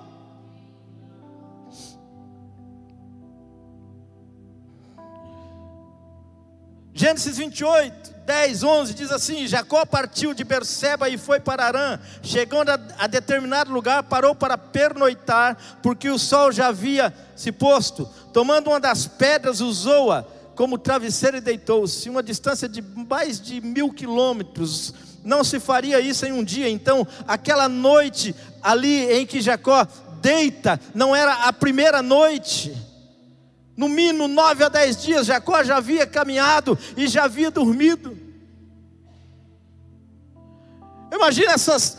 Gênesis 6.93 7.37
28, 7.39 8.08
10, 8.29 8.63
11 8.63 8.93
diz 8.93 9.11
assim: 9.11 9.47
Jacó 9.47 9.87
partiu 9.87 10.35
de 10.35 10.45
Berseba 10.45 11.09
e 11.09 11.17
foi 11.17 11.41
para 11.41 11.65
Arã. 11.65 11.99
Chegando 12.23 12.69
a, 12.69 12.79
a, 12.99 13.07
determinado 13.07 13.73
lugar, 13.73 14.03
parou 14.03 14.35
para 14.35 14.59
pernoitar, 14.59 15.57
porque 15.83 16.11
o 16.11 16.19
sol 16.19 16.53
já 16.53 16.67
havia 16.67 17.11
se 17.35 17.51
posto. 17.51 18.07
Tomando 18.31 18.69
uma 18.69 18.79
das 18.79 19.07
pedras, 19.07 19.63
usou-a 19.63 20.27
como 20.55 20.77
travesseiro 20.77 21.39
e 21.39 21.41
deitou-se. 21.41 22.11
Uma 22.11 22.23
distância 22.23 22.69
de 22.69 22.83
mais 22.83 23.41
de 23.41 23.63
mil 23.63 23.91
quilômetros. 23.91 24.93
Não 25.25 25.43
se 25.43 25.59
faria 25.59 25.99
isso 25.99 26.27
em 26.27 26.33
um 26.33 26.45
dia. 26.45 26.69
Então, 26.69 27.07
aquela 27.27 27.67
noite 27.67 28.35
ali 28.63 29.11
em 29.11 29.25
que 29.25 29.41
Jacó 29.41 29.87
deita, 30.21 30.79
não 30.95 31.17
era 31.17 31.33
a 31.45 31.53
primeira 31.53 32.03
noite 32.03 32.77
no 33.79 33.89
mínimo 33.89 34.27
nove 34.27 34.65
a 34.65 34.69
dez 34.69 35.01
dias, 35.01 35.29
Jacó 35.29 35.63
já 35.63 35.77
havia 35.77 36.05
caminhado 36.05 36.77
e 36.97 37.07
já 37.07 37.23
havia 37.23 37.49
dormido. 37.49 38.19
Imagina 41.13 41.53
essas 41.53 41.97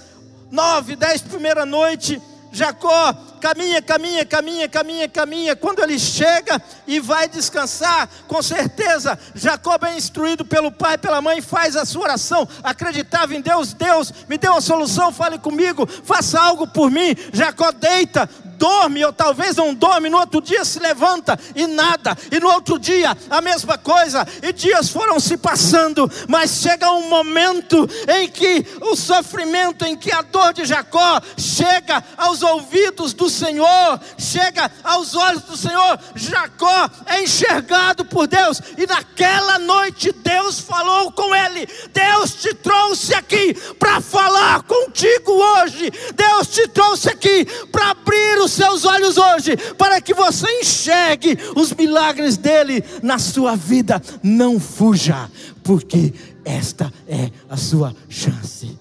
nove, 0.51 0.97
dez 0.97 1.21
primeira 1.21 1.65
noite, 1.65 2.21
Jacó 2.51 3.13
caminha, 3.39 3.81
caminha, 3.81 4.25
caminha, 4.25 4.67
caminha, 4.67 5.07
caminha. 5.07 5.55
Quando 5.55 5.81
ele 5.81 5.97
chega 5.97 6.61
e 6.85 6.99
vai 6.99 7.29
descansar, 7.29 8.09
com 8.27 8.41
certeza, 8.41 9.17
Jacó, 9.33 9.77
bem 9.77 9.97
instruído 9.97 10.43
pelo 10.43 10.73
pai, 10.73 10.97
pela 10.97 11.21
mãe, 11.21 11.39
faz 11.39 11.77
a 11.77 11.85
sua 11.85 12.03
oração. 12.03 12.45
Acreditava 12.61 13.33
em 13.33 13.39
Deus, 13.39 13.73
Deus 13.73 14.11
me 14.27 14.37
deu 14.37 14.51
uma 14.51 14.59
solução, 14.59 15.13
fale 15.13 15.39
comigo, 15.39 15.87
faça 16.03 16.41
algo 16.41 16.67
por 16.67 16.91
mim. 16.91 17.15
Jacó 17.31 17.71
deita, 17.71 18.29
dorme, 18.59 19.05
ou 19.05 19.13
talvez 19.13 19.55
não 19.55 19.73
dorme, 19.73 20.09
no 20.09 20.17
outro 20.17 20.41
dia 20.41 20.65
se 20.65 20.79
levanta 20.79 21.39
e 21.55 21.65
nada, 21.65 22.15
e 22.29 22.39
no 22.39 22.49
outro 22.49 22.77
dia 22.77 23.17
a 23.29 23.41
mesma 23.41 23.77
coisa, 23.77 24.27
e 24.43 24.51
dias 24.51 24.89
foram 24.89 25.17
se 25.19 25.37
passando, 25.37 26.11
mas 26.27 26.61
chega 26.61 26.91
um 26.91 27.07
momento 27.07 27.89
em 28.19 28.27
que 28.27 28.65
o 28.81 28.95
sofrimento, 28.95 29.85
em 29.85 29.95
que 29.95 30.11
a 30.11 30.21
dor 30.21 30.51
de 30.53 30.65
Jacó 30.65 31.21
chega 31.37 32.03
aos 32.17 32.43
ouvidos 32.43 33.13
do 33.13 33.29
Senhor, 33.29 33.99
chega 34.17 34.69
aos 34.83 35.15
olhos 35.15 35.43
do 35.43 35.55
Senhor. 35.55 35.97
Jacó 36.15 36.89
é 37.05 37.23
enxergado 37.23 38.03
por 38.03 38.27
Deus, 38.27 38.61
e 38.77 38.85
naquela 38.85 39.57
noite 39.57 40.11
Deus 40.11 40.59
falou 40.59 41.11
com 41.13 41.33
ele: 41.33 41.65
Deus 41.93 42.33
te 42.33 42.53
trouxe 42.53 43.13
aqui 43.13 43.53
para 43.79 44.01
falar 44.01 44.63
contigo 44.63 45.31
hoje, 45.31 45.91
Deus 46.13 46.47
te 46.47 46.67
trouxe 46.67 47.09
aqui 47.09 47.45
para 47.71 47.91
abrir 47.91 48.39
o 48.39 48.48
os 48.49 48.53
seus 48.53 48.83
olhos 48.83 49.17
hoje, 49.17 49.55
para 49.77 50.01
que 50.01 50.13
você 50.13 50.47
enxergue 50.59 51.37
os 51.55 51.71
milagres 51.71 52.35
dele 52.35 52.83
na 53.03 53.19
sua 53.19 53.55
vida. 53.55 54.01
Não 54.23 54.59
fuja, 54.59 55.29
porque 55.63 56.13
esta 56.43 56.91
é 57.07 57.29
a 57.47 57.55
sua 57.55 57.95
chance. 58.09 58.77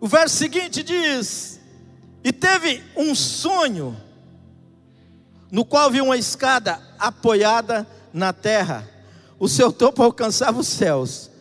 O 0.00 0.06
verso 0.06 0.36
seguinte 0.36 0.82
diz: 0.82 1.60
E 2.22 2.32
teve 2.32 2.82
um 2.96 3.14
sonho, 3.14 3.96
no 5.50 5.64
qual 5.64 5.90
viu 5.90 6.04
uma 6.04 6.16
escada 6.16 6.80
apoiada 6.98 7.86
na 8.12 8.32
terra, 8.32 8.88
o 9.40 9.48
seu 9.48 9.72
topo 9.72 10.02
alcançava 10.02 10.60
os 10.60 10.68
céus, 10.68 11.31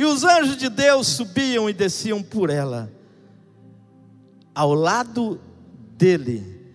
e 0.00 0.04
os 0.06 0.24
anjos 0.24 0.56
de 0.56 0.70
Deus 0.70 1.08
subiam 1.08 1.68
e 1.68 1.74
desciam 1.74 2.22
por 2.22 2.48
ela. 2.48 2.90
Ao 4.54 4.72
lado 4.72 5.38
dele 5.94 6.72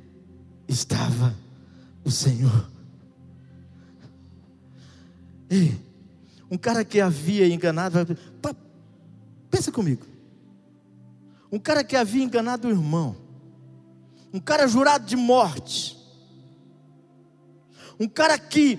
estava 0.68 1.36
o 2.04 2.12
Senhor. 2.12 2.70
Ei, 5.50 5.76
um 6.52 6.56
cara 6.56 6.86
que 6.86 7.02
havia 7.02 7.48
enganado, 7.48 8.16
pensa 9.50 9.72
comigo. 9.72 10.06
Um 11.52 11.58
cara 11.58 11.84
que 11.84 11.96
havia 11.96 12.24
enganado 12.24 12.68
o 12.68 12.72
irmão, 12.72 13.18
um 14.32 14.40
cara 14.40 14.68
jurado 14.68 15.04
de 15.04 15.16
morte, 15.16 15.98
um 18.00 18.08
cara 18.08 18.38
que 18.38 18.78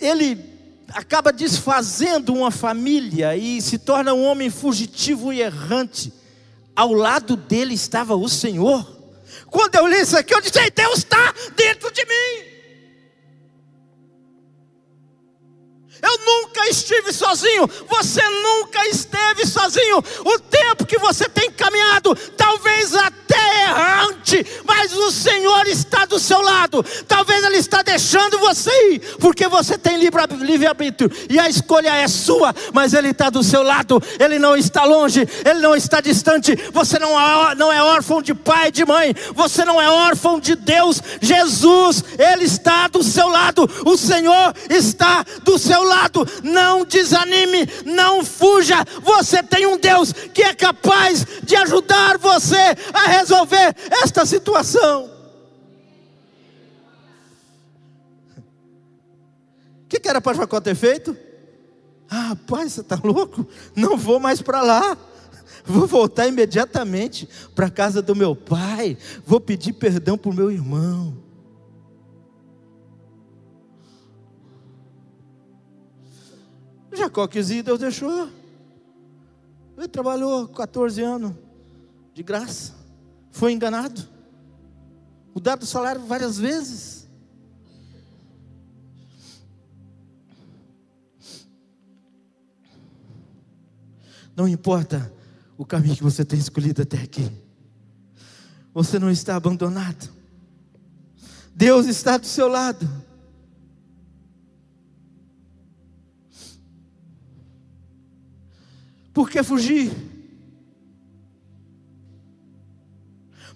ele 0.00 0.53
acaba 0.92 1.32
desfazendo 1.32 2.32
uma 2.32 2.50
família 2.50 3.36
e 3.36 3.60
se 3.60 3.78
torna 3.78 4.14
um 4.14 4.24
homem 4.24 4.50
fugitivo 4.50 5.32
e 5.32 5.40
errante. 5.40 6.12
Ao 6.76 6.92
lado 6.92 7.36
dele 7.36 7.74
estava 7.74 8.14
o 8.16 8.28
Senhor. 8.28 8.94
Quando 9.46 9.74
eu 9.76 9.86
li 9.86 10.00
isso 10.00 10.16
aqui, 10.16 10.34
eu 10.34 10.40
disse: 10.40 10.70
Deus 10.70 10.98
está 10.98 11.34
dentro 11.56 11.92
de 11.92 12.04
mim. 12.04 12.53
Eu 16.04 16.18
nunca 16.18 16.68
estive 16.68 17.14
sozinho, 17.14 17.68
você 17.88 18.20
nunca 18.28 18.86
esteve 18.88 19.46
sozinho. 19.46 20.04
O 20.22 20.38
tempo 20.38 20.84
que 20.84 20.98
você 20.98 21.26
tem 21.26 21.50
caminhado, 21.50 22.14
talvez 22.36 22.94
até 22.94 23.64
errante, 23.64 24.46
mas 24.66 24.92
o 24.92 25.10
Senhor 25.10 25.66
está 25.66 26.04
do 26.04 26.18
seu 26.18 26.42
lado. 26.42 26.84
Talvez 27.08 27.42
Ele 27.42 27.56
está 27.56 27.80
deixando 27.80 28.38
você 28.38 28.70
ir, 28.92 29.00
porque 29.18 29.48
você 29.48 29.78
tem 29.78 29.96
livre-arbítrio 29.96 31.10
e 31.30 31.38
a 31.38 31.48
escolha 31.48 31.94
é 31.94 32.06
sua, 32.06 32.54
mas 32.74 32.92
Ele 32.92 33.08
está 33.08 33.30
do 33.30 33.42
seu 33.42 33.62
lado, 33.62 34.02
Ele 34.20 34.38
não 34.38 34.54
está 34.54 34.84
longe, 34.84 35.26
Ele 35.42 35.60
não 35.60 35.74
está 35.74 36.02
distante. 36.02 36.54
Você 36.70 36.98
não 36.98 37.18
é, 37.18 37.54
não 37.54 37.72
é 37.72 37.82
órfão 37.82 38.20
de 38.20 38.34
pai 38.34 38.68
e 38.68 38.72
de 38.72 38.84
mãe, 38.84 39.14
você 39.34 39.64
não 39.64 39.80
é 39.80 39.88
órfão 39.88 40.38
de 40.38 40.54
Deus. 40.54 41.02
Jesus, 41.22 42.04
Ele 42.18 42.44
está 42.44 42.88
do 42.88 43.02
seu 43.02 43.28
lado, 43.28 43.68
o 43.86 43.96
Senhor 43.96 44.54
está 44.68 45.24
do 45.42 45.58
seu 45.58 45.82
lado 45.82 45.93
lado, 45.94 46.26
não 46.42 46.84
desanime, 46.84 47.68
não 47.84 48.24
fuja. 48.24 48.84
Você 49.02 49.42
tem 49.42 49.66
um 49.66 49.78
Deus 49.78 50.12
que 50.12 50.42
é 50.42 50.54
capaz 50.54 51.24
de 51.42 51.56
ajudar 51.56 52.18
você 52.18 52.76
a 52.92 53.06
resolver 53.08 53.74
esta 54.02 54.26
situação. 54.26 55.10
O 59.84 59.88
que, 59.88 60.00
que 60.00 60.08
era 60.08 60.20
para 60.20 60.36
Jacó 60.36 60.60
ter 60.60 60.74
feito? 60.74 61.16
Ah, 62.10 62.36
pai, 62.46 62.68
você 62.68 62.80
está 62.80 62.98
louco? 63.02 63.46
Não 63.76 63.96
vou 63.96 64.18
mais 64.18 64.42
para 64.42 64.62
lá. 64.62 64.96
Vou 65.64 65.86
voltar 65.86 66.26
imediatamente 66.26 67.28
para 67.54 67.66
a 67.66 67.70
casa 67.70 68.02
do 68.02 68.14
meu 68.14 68.36
pai. 68.36 68.98
Vou 69.24 69.40
pedir 69.40 69.72
perdão 69.72 70.18
para 70.18 70.30
o 70.30 70.34
meu 70.34 70.50
irmão. 70.50 71.23
Jacó 76.96 77.26
quis 77.26 77.50
ir, 77.50 77.62
Deus 77.62 77.78
deixou. 77.78 78.28
Ele 79.76 79.88
trabalhou 79.88 80.48
14 80.48 81.02
anos 81.02 81.34
de 82.12 82.22
graça. 82.22 82.72
Foi 83.30 83.52
enganado. 83.52 84.06
Mudado 85.34 85.62
o 85.64 85.66
salário 85.66 86.00
várias 86.02 86.38
vezes. 86.38 87.08
Não 94.36 94.48
importa 94.48 95.12
o 95.56 95.64
caminho 95.64 95.96
que 95.96 96.02
você 96.02 96.24
tem 96.24 96.38
escolhido 96.38 96.82
até 96.82 96.98
aqui. 96.98 97.30
Você 98.72 98.98
não 98.98 99.10
está 99.10 99.36
abandonado. 99.36 100.10
Deus 101.54 101.86
está 101.86 102.16
do 102.16 102.26
seu 102.26 102.48
lado. 102.48 102.88
Por 109.14 109.30
que 109.30 109.40
fugir? 109.44 109.92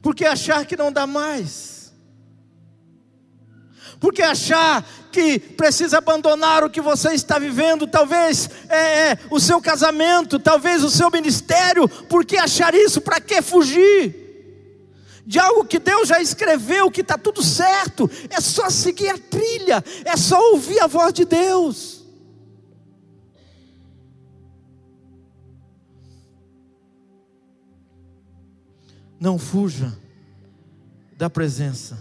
Por 0.00 0.14
que 0.14 0.24
achar 0.24 0.64
que 0.64 0.76
não 0.76 0.92
dá 0.92 1.04
mais? 1.04 1.92
Por 3.98 4.14
que 4.14 4.22
achar 4.22 4.86
que 5.10 5.40
precisa 5.40 5.98
abandonar 5.98 6.62
o 6.62 6.70
que 6.70 6.80
você 6.80 7.12
está 7.12 7.40
vivendo? 7.40 7.88
Talvez 7.88 8.48
é, 8.68 9.10
é, 9.10 9.18
o 9.28 9.40
seu 9.40 9.60
casamento, 9.60 10.38
talvez 10.38 10.84
o 10.84 10.90
seu 10.90 11.10
ministério. 11.10 11.88
Por 11.88 12.24
que 12.24 12.36
achar 12.36 12.72
isso? 12.72 13.00
Para 13.00 13.20
que 13.20 13.42
fugir? 13.42 14.26
De 15.26 15.40
algo 15.40 15.64
que 15.64 15.80
Deus 15.80 16.08
já 16.08 16.22
escreveu, 16.22 16.88
que 16.88 17.00
está 17.00 17.18
tudo 17.18 17.42
certo. 17.42 18.08
É 18.30 18.40
só 18.40 18.70
seguir 18.70 19.08
a 19.08 19.18
trilha, 19.18 19.84
é 20.04 20.16
só 20.16 20.40
ouvir 20.52 20.78
a 20.78 20.86
voz 20.86 21.12
de 21.12 21.24
Deus. 21.24 21.97
Não 29.20 29.38
fuja 29.38 29.96
da 31.16 31.28
presença 31.28 31.98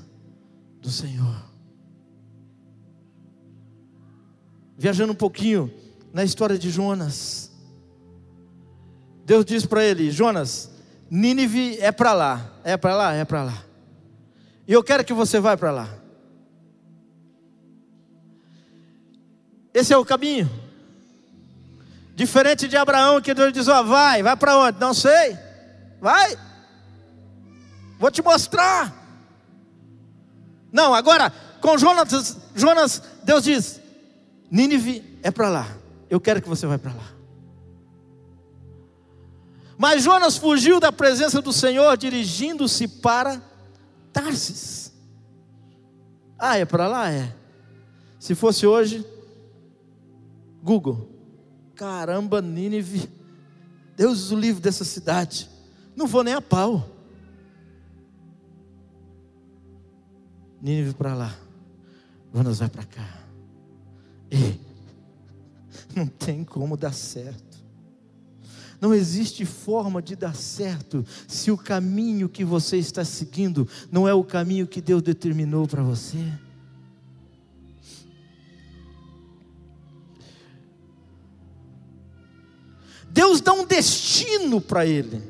do 0.81 0.89
Senhor. 0.89 1.35
Viajando 4.77 5.13
um 5.13 5.15
pouquinho 5.15 5.73
na 6.13 6.23
história 6.23 6.57
de 6.57 6.69
Jonas. 6.69 7.51
Deus 9.25 9.43
diz 9.43 9.65
para 9.65 9.83
ele: 9.83 10.11
Jonas, 10.11 10.69
Nínive 11.09 11.77
é 11.79 11.91
para 11.91 12.13
lá, 12.13 12.53
é 12.63 12.77
para 12.77 12.95
lá, 12.95 13.13
é 13.13 13.25
para 13.25 13.43
lá. 13.43 13.63
E 14.67 14.73
eu 14.73 14.83
quero 14.83 15.03
que 15.03 15.13
você 15.13 15.39
vá 15.39 15.57
para 15.57 15.71
lá. 15.71 15.89
Esse 19.73 19.93
é 19.93 19.97
o 19.97 20.05
caminho. 20.05 20.49
Diferente 22.15 22.67
de 22.67 22.75
Abraão, 22.75 23.21
que 23.21 23.33
Deus 23.33 23.53
diz: 23.53 23.67
Ó, 23.67 23.83
vai, 23.83 24.23
vai 24.23 24.35
para 24.35 24.57
onde? 24.57 24.79
Não 24.79 24.93
sei. 24.93 25.37
Vai. 26.01 26.37
Vou 27.97 28.11
te 28.11 28.21
mostrar. 28.21 28.93
Não, 30.71 30.93
agora 30.93 31.31
com 31.61 31.77
Jonas, 31.77 32.37
Jonas, 32.55 33.01
Deus 33.23 33.43
diz: 33.43 33.81
Nínive 34.49 35.19
é 35.23 35.31
para 35.31 35.49
lá. 35.49 35.67
Eu 36.09 36.19
quero 36.19 36.41
que 36.41 36.49
você 36.49 36.65
vá 36.65 36.77
para 36.77 36.93
lá. 36.93 37.11
Mas 39.77 40.03
Jonas 40.03 40.37
fugiu 40.37 40.79
da 40.79 40.91
presença 40.91 41.41
do 41.41 41.53
Senhor, 41.53 41.95
dirigindo-se 41.97 42.87
para 42.87 43.41
Tarsis. 44.11 44.91
Ah, 46.39 46.57
é 46.57 46.65
para 46.65 46.87
lá? 46.87 47.11
É. 47.11 47.33
Se 48.19 48.33
fosse 48.33 48.65
hoje, 48.65 49.05
Google. 50.63 51.09
Caramba, 51.75 52.41
Nínive. 52.41 53.09
Deus 53.95 54.31
o 54.31 54.35
livre 54.35 54.61
dessa 54.61 54.83
cidade. 54.83 55.49
Não 55.95 56.07
vou 56.07 56.23
nem 56.23 56.33
a 56.33 56.41
pau. 56.41 56.96
Nínive 60.61 60.93
para 60.93 61.13
lá, 61.13 61.37
Jonas 62.33 62.59
vai 62.59 62.69
para 62.69 62.83
cá. 62.83 63.23
E 64.31 64.59
não 65.95 66.07
tem 66.07 66.43
como 66.43 66.75
dar 66.75 66.93
certo. 66.93 67.57
Não 68.79 68.93
existe 68.93 69.43
forma 69.43 70.01
de 70.01 70.15
dar 70.15 70.35
certo 70.35 71.03
se 71.27 71.49
o 71.49 71.57
caminho 71.57 72.29
que 72.29 72.45
você 72.45 72.77
está 72.77 73.03
seguindo 73.03 73.67
não 73.91 74.07
é 74.07 74.13
o 74.13 74.23
caminho 74.23 74.67
que 74.67 74.79
Deus 74.79 75.01
determinou 75.01 75.67
para 75.67 75.81
você. 75.81 76.31
Deus 83.09 83.41
dá 83.41 83.51
um 83.51 83.65
destino 83.65 84.61
para 84.61 84.85
ele. 84.85 85.23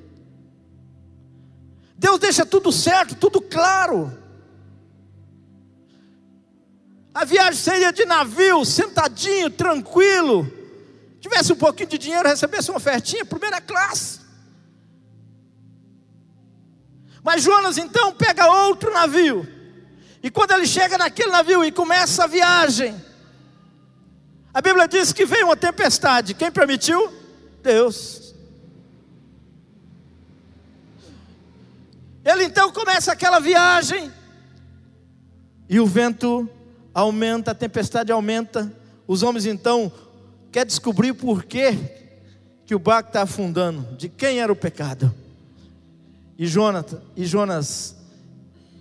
Deus 1.98 2.20
deixa 2.20 2.46
tudo 2.46 2.70
certo, 2.70 3.16
tudo 3.16 3.42
claro. 3.42 4.27
A 7.18 7.26
viagem 7.26 7.60
seria 7.60 7.92
de 7.92 8.06
navio, 8.06 8.64
sentadinho, 8.64 9.50
tranquilo. 9.50 10.46
Tivesse 11.20 11.52
um 11.52 11.56
pouquinho 11.56 11.90
de 11.90 11.98
dinheiro, 11.98 12.30
recebesse 12.30 12.70
uma 12.70 12.78
ofertinha, 12.78 13.26
primeira 13.26 13.60
classe. 13.60 14.20
Mas 17.24 17.42
Jonas 17.42 17.80
então 17.80 18.14
pega 18.14 18.46
outro 18.46 18.94
navio. 18.94 19.48
E 20.22 20.30
quando 20.30 20.52
ele 20.52 20.68
chega 20.68 20.96
naquele 20.96 21.32
navio 21.32 21.66
e 21.66 21.72
começa 21.72 22.26
a 22.26 22.28
viagem, 22.28 22.96
a 24.54 24.62
Bíblia 24.62 24.88
diz 24.88 25.12
que 25.12 25.26
veio 25.26 25.48
uma 25.48 25.58
tempestade. 25.58 26.36
Quem 26.36 26.52
permitiu? 26.52 27.12
Deus. 27.64 28.36
Ele 32.24 32.44
então 32.44 32.72
começa 32.72 33.12
aquela 33.12 33.40
viagem, 33.40 34.14
e 35.68 35.80
o 35.80 35.88
vento 35.88 36.48
aumenta, 36.98 37.52
a 37.52 37.56
tempestade 37.56 38.12
aumenta. 38.12 38.74
Os 39.08 39.22
homens 39.22 39.46
então 39.46 39.92
quer 40.52 40.66
descobrir 40.66 41.14
por 41.14 41.44
que, 41.44 41.78
que 42.66 42.74
o 42.74 42.80
barco 42.80 43.10
está 43.10 43.22
afundando, 43.22 43.96
de 43.96 44.10
quem 44.10 44.40
era 44.40 44.52
o 44.52 44.56
pecado. 44.56 45.14
E 46.40 46.48
Jonas, 46.48 46.96
e 47.16 47.24
Jonas 47.24 47.96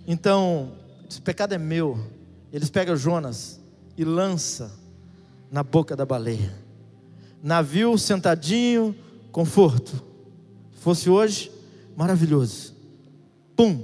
então, 0.07 0.71
esse 1.07 1.21
pecado 1.21 1.53
é 1.53 1.59
meu. 1.59 1.99
Eles 2.51 2.71
pegam 2.71 2.95
Jonas 2.95 3.59
e 3.95 4.03
lança 4.03 4.71
na 5.51 5.61
boca 5.61 5.95
da 5.95 6.05
baleia. 6.05 6.55
Navio 7.43 7.97
sentadinho, 7.99 8.95
conforto. 9.31 10.03
Fosse 10.79 11.07
hoje, 11.07 11.51
maravilhoso. 11.95 12.73
Pum! 13.55 13.79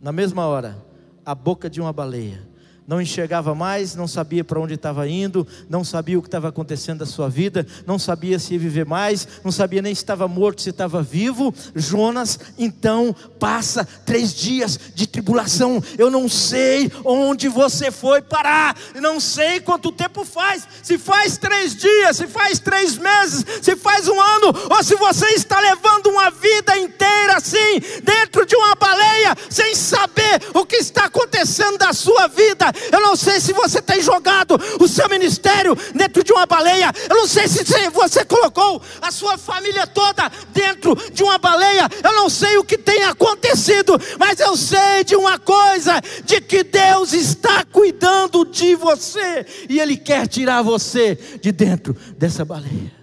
Na 0.00 0.12
mesma 0.12 0.46
hora, 0.46 0.76
a 1.24 1.34
boca 1.34 1.68
de 1.68 1.80
uma 1.80 1.92
baleia 1.92 2.45
não 2.86 3.00
enxergava 3.00 3.54
mais, 3.54 3.96
não 3.96 4.06
sabia 4.06 4.44
para 4.44 4.60
onde 4.60 4.74
estava 4.74 5.08
indo, 5.08 5.46
não 5.68 5.82
sabia 5.82 6.18
o 6.18 6.22
que 6.22 6.28
estava 6.28 6.48
acontecendo 6.48 7.00
na 7.00 7.06
sua 7.06 7.28
vida, 7.28 7.66
não 7.86 7.98
sabia 7.98 8.38
se 8.38 8.54
ia 8.54 8.58
viver 8.58 8.86
mais, 8.86 9.26
não 9.42 9.50
sabia 9.50 9.82
nem 9.82 9.94
se 9.94 10.02
estava 10.02 10.28
morto, 10.28 10.62
se 10.62 10.70
estava 10.70 11.02
vivo. 11.02 11.52
Jonas 11.74 12.38
então 12.56 13.14
passa 13.40 13.84
três 14.04 14.32
dias 14.32 14.78
de 14.94 15.06
tribulação. 15.06 15.82
Eu 15.98 16.10
não 16.10 16.28
sei 16.28 16.90
onde 17.04 17.48
você 17.48 17.90
foi 17.90 18.22
parar, 18.22 18.76
não 18.94 19.18
sei 19.18 19.60
quanto 19.60 19.90
tempo 19.90 20.24
faz, 20.24 20.66
se 20.82 20.96
faz 20.96 21.36
três 21.36 21.74
dias, 21.74 22.16
se 22.16 22.26
faz 22.26 22.58
três 22.60 22.96
meses, 22.96 23.44
se 23.62 23.74
faz 23.74 24.06
um 24.06 24.20
ano, 24.20 24.54
ou 24.70 24.84
se 24.84 24.94
você 24.96 25.26
está 25.28 25.58
levando 25.58 26.06
uma 26.06 26.30
vida 26.30 26.78
inteira 26.78 27.36
assim, 27.36 27.80
dentro 28.02 28.46
de 28.46 28.54
uma 28.54 28.74
baleia, 28.76 29.34
sem 29.50 29.74
saber 29.74 30.40
o 30.54 30.64
que 30.64 30.76
está 30.76 31.06
acontecendo 31.06 31.78
da 31.78 31.92
sua 31.92 32.28
vida 32.28 32.75
eu 32.92 33.00
não 33.00 33.16
sei 33.16 33.40
se 33.40 33.52
você 33.52 33.80
tem 33.80 34.00
jogado 34.00 34.58
o 34.80 34.88
seu 34.88 35.08
ministério 35.08 35.76
dentro 35.94 36.22
de 36.22 36.32
uma 36.32 36.46
baleia. 36.46 36.92
Eu 37.08 37.16
não 37.16 37.26
sei 37.26 37.48
se 37.48 37.64
você 37.90 38.24
colocou 38.24 38.80
a 39.00 39.10
sua 39.10 39.38
família 39.38 39.86
toda 39.86 40.30
dentro 40.52 40.96
de 41.12 41.22
uma 41.22 41.38
baleia. 41.38 41.88
Eu 42.02 42.12
não 42.14 42.28
sei 42.28 42.58
o 42.58 42.64
que 42.64 42.78
tem 42.78 43.04
acontecido, 43.04 44.00
mas 44.18 44.40
eu 44.40 44.56
sei 44.56 45.04
de 45.04 45.16
uma 45.16 45.38
coisa: 45.38 46.00
de 46.24 46.40
que 46.40 46.62
Deus 46.62 47.12
está 47.12 47.64
cuidando 47.64 48.44
de 48.44 48.74
você 48.74 49.46
e 49.68 49.80
Ele 49.80 49.96
quer 49.96 50.26
tirar 50.26 50.62
você 50.62 51.14
de 51.40 51.52
dentro 51.52 51.96
dessa 52.16 52.44
baleia. 52.44 52.94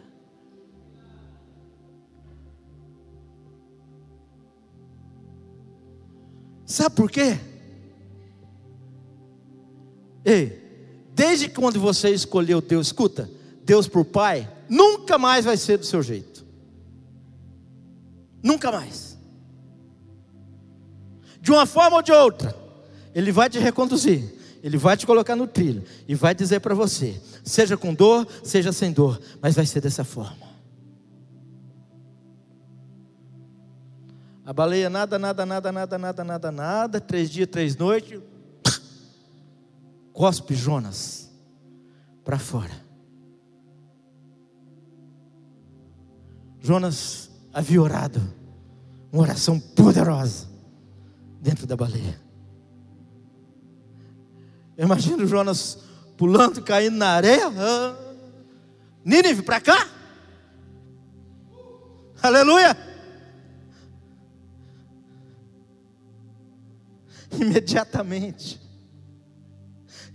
Sabe 6.65 6.95
por 6.95 7.11
quê? 7.11 7.37
Ei, 10.25 10.61
desde 11.13 11.49
quando 11.49 11.79
você 11.79 12.09
escolheu 12.09 12.61
Deus, 12.61 12.87
escuta, 12.87 13.29
Deus 13.63 13.87
por 13.87 14.05
Pai, 14.05 14.49
nunca 14.69 15.17
mais 15.17 15.45
vai 15.45 15.57
ser 15.57 15.77
do 15.77 15.85
seu 15.85 16.01
jeito. 16.01 16.45
Nunca 18.41 18.71
mais. 18.71 19.17
De 21.41 21.51
uma 21.51 21.65
forma 21.65 21.97
ou 21.97 22.01
de 22.01 22.11
outra, 22.11 22.55
Ele 23.13 23.31
vai 23.31 23.49
te 23.49 23.59
reconduzir, 23.59 24.33
Ele 24.61 24.77
vai 24.77 24.95
te 24.95 25.05
colocar 25.05 25.35
no 25.35 25.47
trilho 25.47 25.83
e 26.07 26.15
vai 26.15 26.33
dizer 26.33 26.59
para 26.59 26.73
você: 26.73 27.19
seja 27.43 27.75
com 27.75 27.93
dor, 27.93 28.27
seja 28.43 28.71
sem 28.71 28.91
dor, 28.91 29.19
mas 29.41 29.55
vai 29.55 29.65
ser 29.65 29.81
dessa 29.81 30.03
forma. 30.03 30.53
A 34.45 34.51
baleia 34.51 34.89
nada, 34.89 35.17
nada, 35.17 35.45
nada, 35.45 35.71
nada, 35.71 35.97
nada, 35.97 36.23
nada, 36.23 36.51
nada, 36.51 36.99
três 36.99 37.29
dias, 37.29 37.47
três 37.49 37.77
noites, 37.77 38.19
cospe 40.13 40.53
Jonas 40.53 41.29
para 42.23 42.37
fora. 42.39 42.81
Jonas 46.59 47.29
havia 47.51 47.81
orado 47.81 48.21
uma 49.11 49.23
oração 49.23 49.59
poderosa 49.59 50.47
dentro 51.41 51.67
da 51.67 51.75
baleia. 51.75 52.21
Eu 54.77 54.85
imagino 54.85 55.27
Jonas 55.27 55.79
pulando, 56.15 56.63
caindo 56.63 56.95
na 56.95 57.09
areia. 57.09 57.47
Ah, 57.47 57.95
Nínive 59.03 59.41
para 59.41 59.59
cá. 59.59 59.89
Aleluia. 62.21 62.77
Imediatamente 67.31 68.62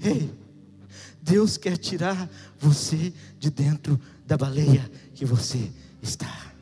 Ei, 0.00 0.30
Deus 1.20 1.56
quer 1.56 1.76
tirar 1.76 2.28
você 2.58 3.12
de 3.38 3.50
dentro 3.50 4.00
da 4.26 4.36
baleia 4.36 4.90
que 5.14 5.24
você 5.24 5.70
está. 6.00 6.52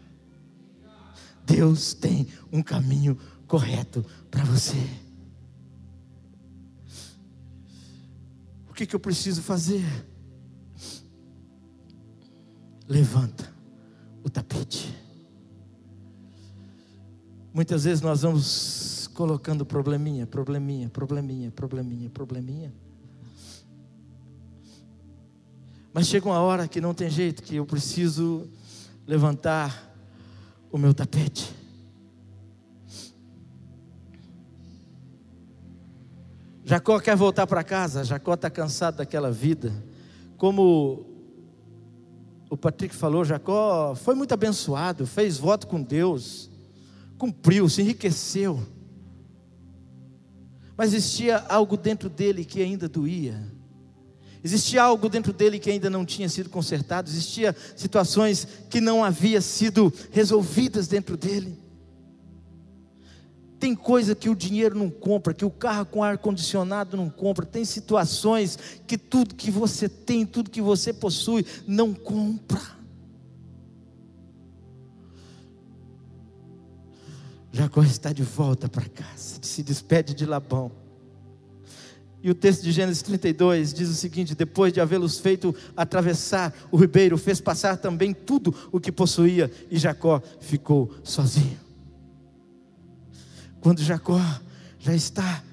Deus 1.45 1.95
tem 1.95 2.27
um 2.53 2.63
caminho 2.63 3.17
correto 3.47 4.05
para 4.31 4.45
você. 4.45 4.83
O 8.69 8.75
que, 8.75 8.85
que 8.85 8.97
eu 8.97 9.01
preciso 9.01 9.41
fazer? 9.43 9.85
Levanta 12.89 13.53
o 14.23 14.29
tapete. 14.29 14.95
Muitas 17.55 17.85
vezes 17.85 18.03
nós 18.03 18.23
vamos 18.23 19.09
colocando 19.15 19.65
probleminha, 19.65 20.27
probleminha, 20.27 20.91
probleminha, 20.91 21.51
probleminha, 21.51 22.11
probleminha. 22.11 22.86
Mas 25.97 26.09
chega 26.09 26.27
uma 26.27 26.41
hora 26.41 26.69
que 26.69 26.79
não 26.79 26.93
tem 26.93 27.09
jeito, 27.09 27.43
que 27.43 27.57
eu 27.57 27.65
preciso 27.65 28.47
levantar 29.07 29.97
o 30.71 30.77
meu 30.77 30.93
tapete. 30.93 31.51
Jacó 36.63 37.01
quer 37.01 37.17
voltar 37.17 37.47
para 37.47 37.65
casa, 37.65 38.05
Jacó 38.05 38.35
está 38.35 38.51
cansado 38.51 38.99
daquela 38.99 39.31
vida. 39.31 39.73
Como 40.37 41.07
o 42.51 42.59
Patrick 42.59 42.95
falou, 42.95 43.25
Jacó 43.25 43.95
foi 43.95 44.15
muito 44.15 44.35
abençoado, 44.35 45.07
fez 45.07 45.39
voto 45.39 45.67
com 45.67 45.83
Deus, 45.83 46.51
cumpriu, 47.17 47.71
se 47.71 47.81
enriqueceu. 47.81 48.63
Mas 50.77 50.93
existia 50.93 51.39
algo 51.49 51.75
dentro 51.75 52.11
dele 52.11 52.45
que 52.45 52.61
ainda 52.61 52.87
doía. 52.87 53.56
Existia 54.43 54.83
algo 54.83 55.09
dentro 55.09 55.33
dele 55.33 55.59
que 55.59 55.71
ainda 55.71 55.91
não 55.91 56.05
tinha 56.05 56.29
sido 56.29 56.49
consertado, 56.49 57.11
existia 57.11 57.55
situações 57.75 58.47
que 58.71 58.81
não 58.81 59.05
havia 59.05 59.41
sido 59.41 59.93
resolvidas 60.11 60.87
dentro 60.87 61.17
dele. 61.17 61.59
Tem 63.59 63.75
coisa 63.75 64.15
que 64.15 64.29
o 64.29 64.37
dinheiro 64.37 64.79
não 64.79 64.91
compra, 64.91 65.33
que 65.33 65.45
o 65.45 65.51
carro 65.51 65.87
com 65.87 66.05
ar 66.05 66.19
condicionado 66.19 66.97
não 66.97 67.09
compra. 67.09 67.47
Tem 67.47 67.65
situações 67.65 68.59
que 68.87 68.99
tudo 68.99 69.35
que 69.35 69.51
você 69.51 69.89
tem, 69.89 70.27
tudo 70.27 70.51
que 70.51 70.61
você 70.61 70.93
possui, 70.93 71.45
não 71.67 71.95
compra. 71.95 72.77
Jacó 77.51 77.83
está 77.83 78.13
de 78.13 78.23
volta 78.23 78.69
para 78.69 78.87
casa, 78.87 79.39
se 79.41 79.63
despede 79.63 80.13
de 80.13 80.27
Labão. 80.27 80.86
E 82.27 82.31
o 82.31 82.35
texto 82.35 82.65
de 82.65 82.73
Gênesis 82.73 83.03
32 83.03 83.73
diz 83.73 83.89
o 83.89 83.95
seguinte: 83.95 84.35
depois 84.35 84.73
de 84.73 84.81
havê-los 84.81 85.17
feito 85.17 85.55
atravessar 85.77 86.53
o 86.73 86.77
ribeiro, 86.77 87.17
fez 87.17 87.41
passar 87.41 87.77
também 87.77 88.13
tudo 88.13 88.53
o 88.73 88.81
que 88.81 88.91
possuía, 88.91 89.49
e 89.71 89.79
Jacó 89.79 90.21
ficou 90.41 90.93
sozinho. 91.05 91.57
Quando 93.61 93.81
Jacó 93.81 94.21
já 94.77 94.93
está 94.93 95.45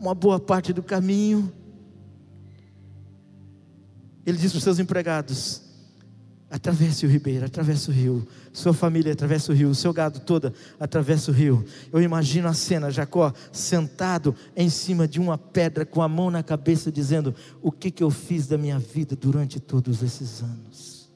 uma 0.00 0.16
boa 0.16 0.40
parte 0.40 0.72
do 0.72 0.82
caminho, 0.82 1.52
ele 4.26 4.38
diz 4.38 4.50
para 4.50 4.58
os 4.58 4.64
seus 4.64 4.80
empregados: 4.80 5.61
atravesse 6.52 7.06
o 7.06 7.08
ribeiro, 7.08 7.46
atravesse 7.46 7.88
o 7.88 7.92
rio, 7.92 8.28
sua 8.52 8.74
família 8.74 9.14
atravessa 9.14 9.50
o 9.50 9.54
rio, 9.54 9.70
o 9.70 9.74
seu 9.74 9.90
gado 9.90 10.20
todo 10.20 10.52
atravessa 10.78 11.30
o 11.30 11.34
rio. 11.34 11.64
Eu 11.90 12.02
imagino 12.02 12.46
a 12.46 12.52
cena, 12.52 12.90
Jacó 12.90 13.32
sentado 13.50 14.36
em 14.54 14.68
cima 14.68 15.08
de 15.08 15.18
uma 15.18 15.38
pedra 15.38 15.86
com 15.86 16.02
a 16.02 16.08
mão 16.08 16.30
na 16.30 16.42
cabeça, 16.42 16.92
dizendo: 16.92 17.34
O 17.62 17.72
que, 17.72 17.90
que 17.90 18.02
eu 18.02 18.10
fiz 18.10 18.46
da 18.46 18.58
minha 18.58 18.78
vida 18.78 19.16
durante 19.16 19.58
todos 19.58 20.02
esses 20.02 20.42
anos? 20.42 21.10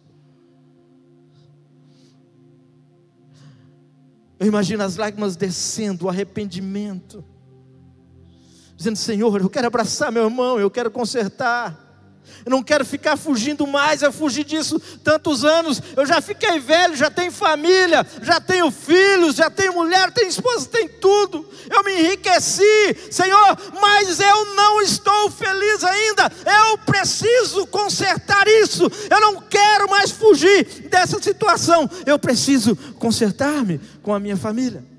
Eu 4.41 4.47
imagino 4.47 4.83
as 4.83 4.97
lágrimas 4.97 5.37
descendo, 5.37 6.07
o 6.07 6.09
arrependimento, 6.09 7.23
dizendo: 8.75 8.97
Senhor, 8.97 9.39
eu 9.39 9.51
quero 9.51 9.67
abraçar 9.67 10.11
meu 10.11 10.25
irmão, 10.25 10.59
eu 10.59 10.71
quero 10.71 10.91
consertar. 10.91 11.86
Eu 12.45 12.51
não 12.51 12.63
quero 12.63 12.85
ficar 12.85 13.17
fugindo 13.17 13.67
mais, 13.67 14.03
eu 14.03 14.13
fugi 14.13 14.45
disso 14.45 14.81
tantos 15.03 15.45
anos. 15.45 15.83
Eu 15.97 16.07
já 16.07 16.21
fiquei 16.21 16.59
velho, 16.59 16.97
já 16.97 17.11
tenho 17.11 17.33
família, 17.33 18.07
já 18.23 18.41
tenho 18.41 18.71
filhos, 18.71 19.37
já 19.37 19.51
tenho 19.51 19.73
mulher, 19.75 20.11
tenho 20.13 20.29
esposa, 20.29 20.69
tenho 20.69 20.89
tudo. 21.01 21.49
Eu 21.69 21.83
me 21.85 21.93
enriqueci, 22.01 22.97
Senhor, 23.11 23.59
mas 23.81 24.21
eu 24.21 24.55
não 24.55 24.81
estou 24.81 25.31
feliz 25.31 25.83
ainda. 25.85 26.31
Eu 26.45 26.79
preciso 26.79 27.67
consertar 27.67 28.47
isso. 28.47 28.91
Eu 29.11 29.21
não 29.21 29.41
quero 29.41 29.89
mais 29.91 30.11
fugir 30.11 30.89
dessa 30.91 31.21
situação. 31.21 31.89
Eu 32.05 32.19
preciso 32.19 32.77
consertar-me 32.99 33.81
com 34.03 34.15
a 34.15 34.21
minha 34.21 34.37
família. 34.37 34.96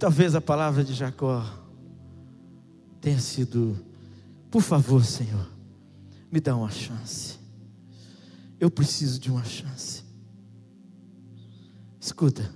Talvez 0.00 0.34
a 0.34 0.40
palavra 0.40 0.82
de 0.82 0.94
Jacó 0.94 1.44
tenha 3.00 3.20
sido: 3.20 3.76
por 4.50 4.62
favor, 4.62 5.04
Senhor, 5.04 5.46
me 6.32 6.40
dá 6.40 6.56
uma 6.56 6.70
chance. 6.70 7.38
Eu 8.58 8.70
preciso 8.70 9.20
de 9.20 9.30
uma 9.30 9.44
chance. 9.44 10.02
Escuta. 12.00 12.52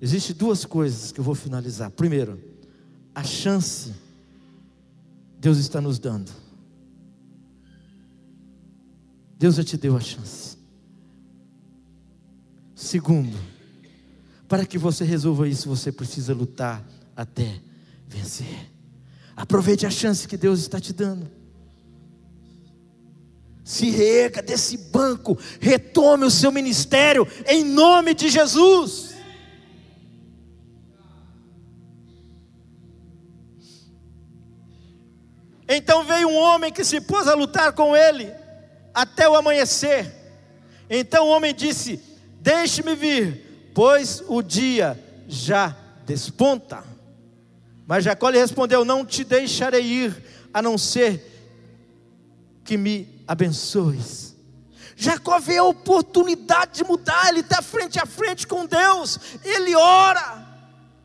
Existem 0.00 0.36
duas 0.36 0.66
coisas 0.66 1.10
que 1.10 1.18
eu 1.18 1.24
vou 1.24 1.34
finalizar. 1.34 1.90
Primeiro, 1.90 2.38
a 3.14 3.24
chance 3.24 3.94
Deus 5.40 5.56
está 5.56 5.80
nos 5.80 5.98
dando. 5.98 6.30
Deus 9.38 9.56
já 9.56 9.64
te 9.64 9.78
deu 9.78 9.96
a 9.96 10.00
chance. 10.00 10.58
Segundo, 12.74 13.36
para 14.48 14.66
que 14.66 14.78
você 14.78 15.04
resolva 15.04 15.48
isso, 15.48 15.68
você 15.68 15.90
precisa 15.90 16.34
lutar 16.34 16.84
até 17.16 17.60
vencer. 18.06 18.70
Aproveite 19.36 19.86
a 19.86 19.90
chance 19.90 20.28
que 20.28 20.36
Deus 20.36 20.60
está 20.60 20.78
te 20.78 20.92
dando. 20.92 21.30
Se 23.64 23.90
reerga 23.90 24.42
desse 24.42 24.76
banco, 24.76 25.38
retome 25.58 26.24
o 26.24 26.30
seu 26.30 26.52
ministério 26.52 27.26
em 27.46 27.64
nome 27.64 28.14
de 28.14 28.28
Jesus. 28.28 29.14
Então 35.66 36.04
veio 36.04 36.28
um 36.28 36.36
homem 36.36 36.70
que 36.70 36.84
se 36.84 37.00
pôs 37.00 37.26
a 37.26 37.34
lutar 37.34 37.72
com 37.72 37.96
ele 37.96 38.30
até 38.92 39.28
o 39.28 39.34
amanhecer. 39.34 40.14
Então 40.88 41.26
o 41.26 41.30
homem 41.30 41.54
disse: 41.54 41.98
Deixe-me 42.40 42.94
vir, 42.94 43.53
pois 43.74 44.22
o 44.28 44.40
dia 44.40 44.98
já 45.26 45.76
desponta. 46.06 46.84
Mas 47.86 48.04
Jacó 48.04 48.30
lhe 48.30 48.38
respondeu: 48.38 48.84
Não 48.84 49.04
te 49.04 49.24
deixarei 49.24 49.82
ir, 49.82 50.24
a 50.52 50.62
não 50.62 50.78
ser 50.78 51.32
que 52.64 52.76
me 52.76 53.22
abençoes. 53.26 54.34
Jacó 54.96 55.40
vê 55.40 55.58
a 55.58 55.64
oportunidade 55.64 56.74
de 56.74 56.84
mudar, 56.84 57.28
ele 57.28 57.40
está 57.40 57.60
frente 57.60 57.98
a 57.98 58.06
frente 58.06 58.46
com 58.46 58.64
Deus, 58.64 59.18
ele 59.42 59.74
ora 59.74 60.46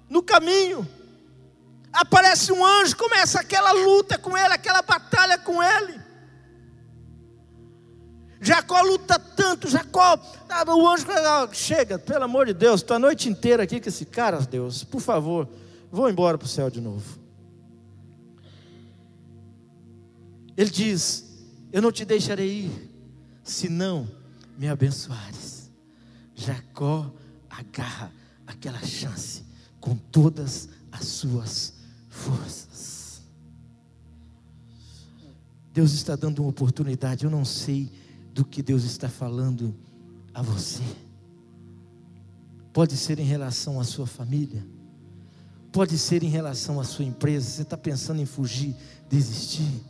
no 0.07 0.21
caminho. 0.21 0.87
Aparece 1.91 2.51
um 2.51 2.63
anjo, 2.63 2.95
começa 2.95 3.39
aquela 3.39 3.71
luta 3.71 4.17
com 4.17 4.37
ele, 4.37 4.53
aquela 4.53 4.83
batalha 4.83 5.39
com 5.39 5.61
ele. 5.61 5.98
Jacó 8.41 8.81
luta 8.81 9.19
tanto, 9.19 9.67
Jacó, 9.67 10.17
ah, 10.47 10.63
o 10.73 10.87
anjo 10.87 11.05
chega, 11.51 11.99
pelo 11.99 12.23
amor 12.23 12.45
de 12.45 12.53
Deus, 12.53 12.81
estou 12.81 12.95
a 12.95 12.99
noite 12.99 13.27
inteira 13.27 13.63
aqui 13.63 13.81
com 13.81 13.89
esse 13.89 14.05
cara, 14.05 14.39
Deus, 14.39 14.83
por 14.83 15.01
favor, 15.01 15.47
vou 15.91 16.09
embora 16.09 16.37
para 16.37 16.45
o 16.45 16.49
céu 16.49 16.69
de 16.69 16.79
novo. 16.79 17.19
Ele 20.55 20.69
diz: 20.69 21.25
Eu 21.71 21.81
não 21.81 21.91
te 21.91 22.03
deixarei 22.03 22.65
ir, 22.65 22.91
se 23.43 23.69
não 23.69 24.07
me 24.57 24.67
abençoares. 24.67 25.71
Jacó 26.35 27.09
agarra 27.49 28.11
aquela 28.45 28.81
chance 28.81 29.43
com 29.79 29.95
todas 29.95 30.69
as 30.91 31.05
suas 31.05 31.73
forças. 32.09 33.21
Deus 35.73 35.93
está 35.93 36.15
dando 36.15 36.39
uma 36.39 36.49
oportunidade, 36.49 37.23
eu 37.23 37.31
não 37.31 37.45
sei 37.45 37.89
do 38.39 38.45
que 38.45 38.63
Deus 38.63 38.85
está 38.85 39.09
falando 39.09 39.75
a 40.33 40.41
você. 40.41 40.81
Pode 42.71 42.95
ser 42.95 43.19
em 43.19 43.25
relação 43.25 43.81
à 43.81 43.83
sua 43.83 44.07
família, 44.07 44.65
pode 45.73 45.97
ser 45.97 46.23
em 46.23 46.29
relação 46.29 46.79
à 46.79 46.85
sua 46.85 47.03
empresa. 47.03 47.45
Você 47.49 47.63
está 47.63 47.75
pensando 47.75 48.21
em 48.21 48.25
fugir, 48.25 48.73
desistir. 49.09 49.83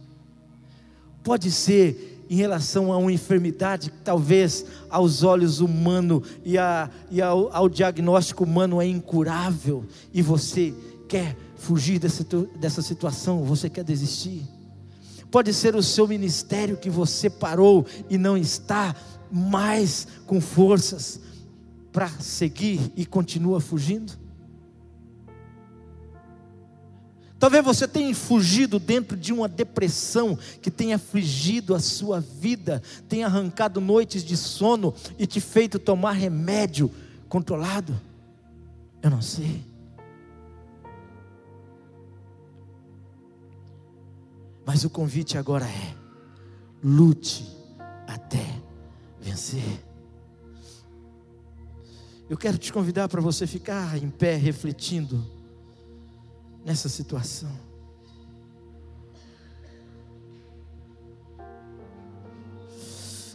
Pode 1.23 1.51
ser 1.51 2.25
em 2.27 2.37
relação 2.37 2.91
a 2.91 2.97
uma 2.97 3.11
enfermidade 3.11 3.91
que 3.91 3.99
talvez 3.99 4.65
aos 4.89 5.21
olhos 5.21 5.59
humanos 5.59 6.27
e, 6.43 6.57
a, 6.57 6.89
e 7.11 7.21
ao, 7.21 7.55
ao, 7.55 7.69
diagnóstico 7.69 8.45
humano 8.45 8.81
é 8.81 8.87
incurável 8.87 9.85
e 10.11 10.23
você 10.23 10.73
quer 11.07 11.37
fugir 11.55 11.99
dessa, 11.99 12.25
dessa 12.59 12.81
situação, 12.81 13.43
você 13.43 13.69
quer 13.69 13.83
desistir 13.83 14.43
pode 15.31 15.53
ser 15.53 15.75
o 15.75 15.83
seu 15.83 16.07
ministério 16.07 16.77
que 16.77 16.89
você 16.89 17.29
parou 17.29 17.85
e 18.09 18.17
não 18.17 18.37
está 18.37 18.95
mais 19.31 20.07
com 20.25 20.41
forças 20.41 21.19
para 21.91 22.09
seguir 22.09 22.91
e 22.95 23.05
continua 23.05 23.59
fugindo. 23.59 24.13
Talvez 27.39 27.63
você 27.63 27.87
tenha 27.87 28.13
fugido 28.13 28.79
dentro 28.79 29.15
de 29.15 29.31
uma 29.31 29.47
depressão 29.47 30.37
que 30.61 30.69
tenha 30.69 30.97
afligido 30.97 31.73
a 31.73 31.79
sua 31.79 32.19
vida, 32.19 32.83
tenha 33.07 33.27
arrancado 33.27 33.79
noites 33.79 34.25
de 34.25 34.35
sono 34.35 34.93
e 35.17 35.25
te 35.25 35.39
feito 35.39 35.79
tomar 35.79 36.11
remédio 36.11 36.91
controlado. 37.29 37.99
Eu 39.01 39.09
não 39.09 39.21
sei. 39.21 39.68
Mas 44.69 44.83
o 44.83 44.89
convite 44.91 45.35
agora 45.35 45.65
é: 45.65 45.95
lute 46.83 47.43
até 48.05 48.45
vencer. 49.19 49.83
Eu 52.29 52.37
quero 52.37 52.55
te 52.55 52.71
convidar 52.71 53.09
para 53.09 53.19
você 53.19 53.47
ficar 53.47 53.97
em 53.97 54.11
pé 54.11 54.35
refletindo 54.35 55.25
nessa 56.63 56.87
situação. 56.87 57.49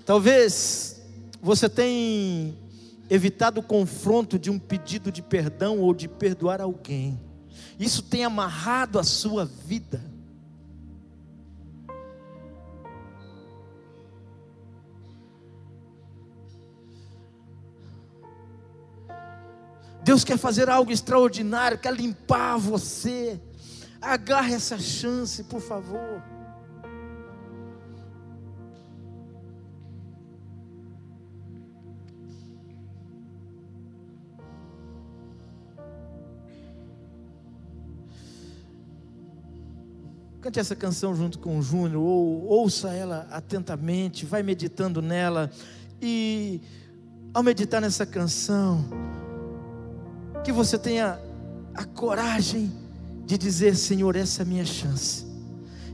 Talvez 0.07 1.03
você 1.43 1.69
tenha 1.69 2.55
evitado 3.11 3.59
o 3.59 3.65
confronto 3.65 4.39
de 4.39 4.53
um 4.53 4.59
pedido 4.61 5.11
de 5.11 5.21
perdão 5.21 5.81
ou 5.81 5.93
de 5.93 6.07
perdoar 6.07 6.61
alguém. 6.61 7.21
Isso 7.77 8.05
tem 8.05 8.25
amarrado 8.25 9.01
a 9.01 9.03
sua 9.03 9.45
vida. 9.45 10.14
Deus 20.05 20.23
quer 20.23 20.37
fazer 20.37 20.69
algo 20.69 20.93
extraordinário, 20.93 21.79
quer 21.79 21.95
limpar 21.95 22.59
você. 22.59 23.41
Agarre 24.03 24.53
essa 24.53 24.79
chance, 24.79 25.43
por 25.45 25.63
favor. 25.63 26.23
Cante 40.43 40.61
essa 40.61 40.77
canção 40.77 41.17
junto 41.17 41.39
com 41.39 41.59
o 41.59 41.63
Júnior, 41.63 42.03
ou 42.03 42.45
ouça 42.45 42.93
ela 42.93 43.27
atentamente, 43.31 44.27
vai 44.27 44.43
meditando 44.43 45.01
nela, 45.01 45.51
e 46.03 46.61
ao 47.33 47.43
meditar 47.43 47.81
nessa 47.81 48.05
canção, 48.05 48.85
que 50.45 50.53
você 50.53 50.79
tenha 50.79 51.19
a 51.75 51.85
coragem 51.85 52.71
de 53.25 53.37
dizer: 53.37 53.75
Senhor, 53.75 54.15
essa 54.15 54.43
é 54.43 54.45
a 54.45 54.47
minha 54.47 54.65
chance. 54.65 55.25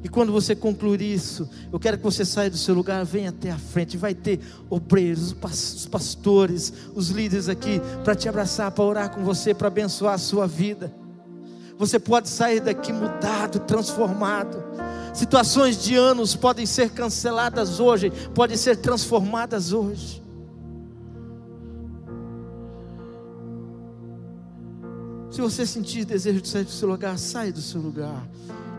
E 0.02 0.08
quando 0.08 0.32
você 0.32 0.56
concluir 0.56 1.02
isso, 1.02 1.48
eu 1.70 1.78
quero 1.78 1.98
que 1.98 2.02
você 2.02 2.24
saia 2.24 2.50
do 2.50 2.56
seu 2.56 2.74
lugar, 2.74 3.04
venha 3.04 3.28
até 3.28 3.50
a 3.50 3.58
frente. 3.58 3.96
Vai 3.96 4.14
ter 4.14 4.40
obreiros, 4.68 5.34
os 5.42 5.86
pastores, 5.86 6.72
os 6.94 7.10
líderes 7.10 7.48
aqui 7.48 7.80
para 8.02 8.14
te 8.14 8.28
abraçar, 8.28 8.70
para 8.70 8.84
orar 8.84 9.10
com 9.10 9.22
você, 9.22 9.52
para 9.52 9.68
abençoar 9.68 10.14
a 10.14 10.18
sua 10.18 10.46
vida. 10.46 10.92
Você 11.78 11.98
pode 11.98 12.28
sair 12.28 12.60
daqui 12.60 12.92
mudado, 12.92 13.60
transformado. 13.60 14.62
Situações 15.12 15.82
de 15.82 15.96
anos 15.96 16.34
podem 16.34 16.64
ser 16.64 16.90
canceladas 16.90 17.78
hoje, 17.78 18.10
podem 18.34 18.56
ser 18.56 18.76
transformadas 18.76 19.72
hoje. 19.72 20.22
Se 25.40 25.42
você 25.42 25.64
sentir 25.64 26.04
desejo 26.04 26.42
de 26.42 26.48
sair 26.48 26.64
do 26.64 26.70
seu 26.70 26.86
lugar, 26.86 27.18
saia 27.18 27.50
do 27.50 27.62
seu 27.62 27.80
lugar 27.80 28.28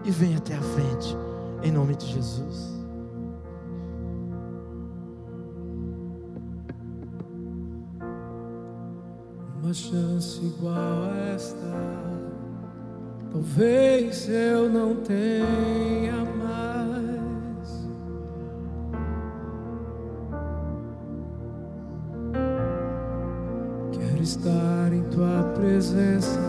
e 0.05 0.11
venha 0.11 0.37
até 0.37 0.53
a 0.53 0.61
frente, 0.61 1.17
em 1.63 1.71
nome 1.71 1.95
de 1.95 2.05
Jesus. 2.05 2.79
Uma 9.59 9.73
chance 9.73 10.39
igual 10.45 11.09
a 11.11 11.17
esta, 11.33 11.57
talvez 13.31 14.29
eu 14.29 14.69
não 14.69 14.97
tenha 14.97 16.23
mais. 16.23 17.20
Quero 24.21 24.29
estar 24.29 24.93
em 24.93 25.01
tua 25.05 25.51
presença, 25.55 26.39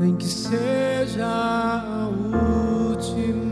nem 0.00 0.16
que 0.16 0.24
seja 0.24 1.26
a 1.26 2.08
última 2.08 3.45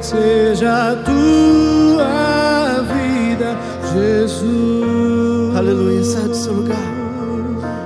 seja 0.00 0.92
a 0.92 0.96
tua 0.96 2.82
vida, 2.82 3.56
Jesus. 3.92 5.56
Aleluia, 5.56 6.04
sai 6.04 6.22
do 6.22 6.34
seu 6.34 6.52
lugar. 6.52 6.76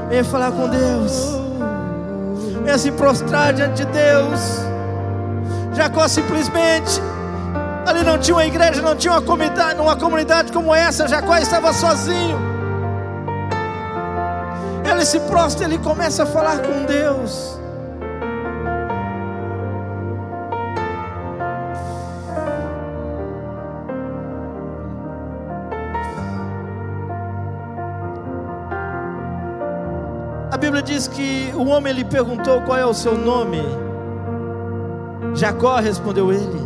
Venha 0.08 0.24
falar 0.24 0.52
com 0.52 0.68
Deus. 0.68 1.40
Venha 2.64 2.78
se 2.78 2.90
prostrar 2.92 3.52
diante 3.52 3.84
de 3.84 3.92
Deus. 3.92 4.40
Jacó 5.72 6.06
simplesmente. 6.08 7.00
Ali 7.86 8.02
não 8.02 8.18
tinha 8.18 8.34
uma 8.36 8.44
igreja, 8.44 8.82
não 8.82 8.94
tinha 8.94 9.12
uma 9.14 9.22
comunidade, 9.22 9.80
uma 9.80 9.96
comunidade 9.96 10.52
como 10.52 10.74
essa. 10.74 11.08
Jacó 11.08 11.36
estava 11.36 11.72
sozinho. 11.72 12.38
Ele 14.84 15.04
se 15.06 15.18
prostra, 15.20 15.64
ele 15.64 15.78
começa 15.78 16.24
a 16.24 16.26
falar 16.26 16.58
com 16.58 16.84
Deus. 16.84 17.49
Bíblia 30.80 30.82
diz 30.82 31.08
que 31.08 31.52
o 31.54 31.66
homem 31.66 31.92
lhe 31.92 32.04
perguntou 32.04 32.62
qual 32.62 32.78
é 32.78 32.86
o 32.86 32.94
seu 32.94 33.16
nome. 33.16 33.60
Jacó 35.34 35.76
respondeu 35.76 36.32
ele. 36.32 36.60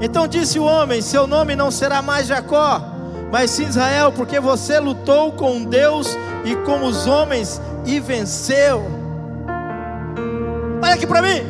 Então 0.00 0.28
disse 0.28 0.58
o 0.58 0.64
homem: 0.64 1.02
Seu 1.02 1.26
nome 1.26 1.56
não 1.56 1.70
será 1.70 2.00
mais 2.00 2.26
Jacó, 2.26 2.80
mas 3.32 3.50
sim 3.50 3.64
Israel, 3.64 4.12
porque 4.12 4.38
você 4.38 4.78
lutou 4.78 5.32
com 5.32 5.64
Deus 5.64 6.16
e 6.44 6.54
com 6.56 6.84
os 6.84 7.06
homens 7.06 7.60
e 7.84 7.98
venceu. 7.98 8.84
Olha 10.82 10.94
aqui 10.94 11.06
para 11.06 11.22
mim. 11.22 11.42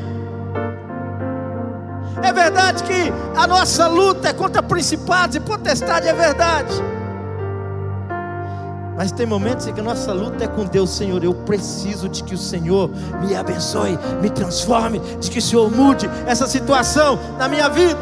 É 2.23 2.33
verdade 2.33 2.83
que 2.85 3.13
a 3.37 3.47
nossa 3.47 3.87
luta 3.89 4.29
é 4.29 4.33
contra 4.33 4.63
principados 4.63 5.37
e 5.37 5.41
potestades, 5.41 6.09
é 6.09 6.15
verdade. 6.15 6.94
Mas 8.97 9.11
tem 9.11 9.27
momentos 9.27 9.67
em 9.67 9.73
que 9.73 9.81
a 9.81 9.83
nossa 9.83 10.13
luta 10.13 10.45
é 10.45 10.47
com 10.47 10.65
Deus, 10.65 10.91
Senhor. 10.91 11.23
Eu 11.23 11.35
preciso 11.35 12.09
de 12.09 12.23
que 12.23 12.35
o 12.35 12.39
Senhor 12.39 12.89
me 13.27 13.35
abençoe, 13.35 13.99
me 14.21 14.31
transforme, 14.31 15.01
de 15.21 15.31
que 15.31 15.39
o 15.39 15.43
Senhor 15.43 15.71
mude 15.71 16.09
essa 16.27 16.47
situação 16.47 17.19
na 17.39 17.49
minha 17.49 17.69
vida. 17.69 17.99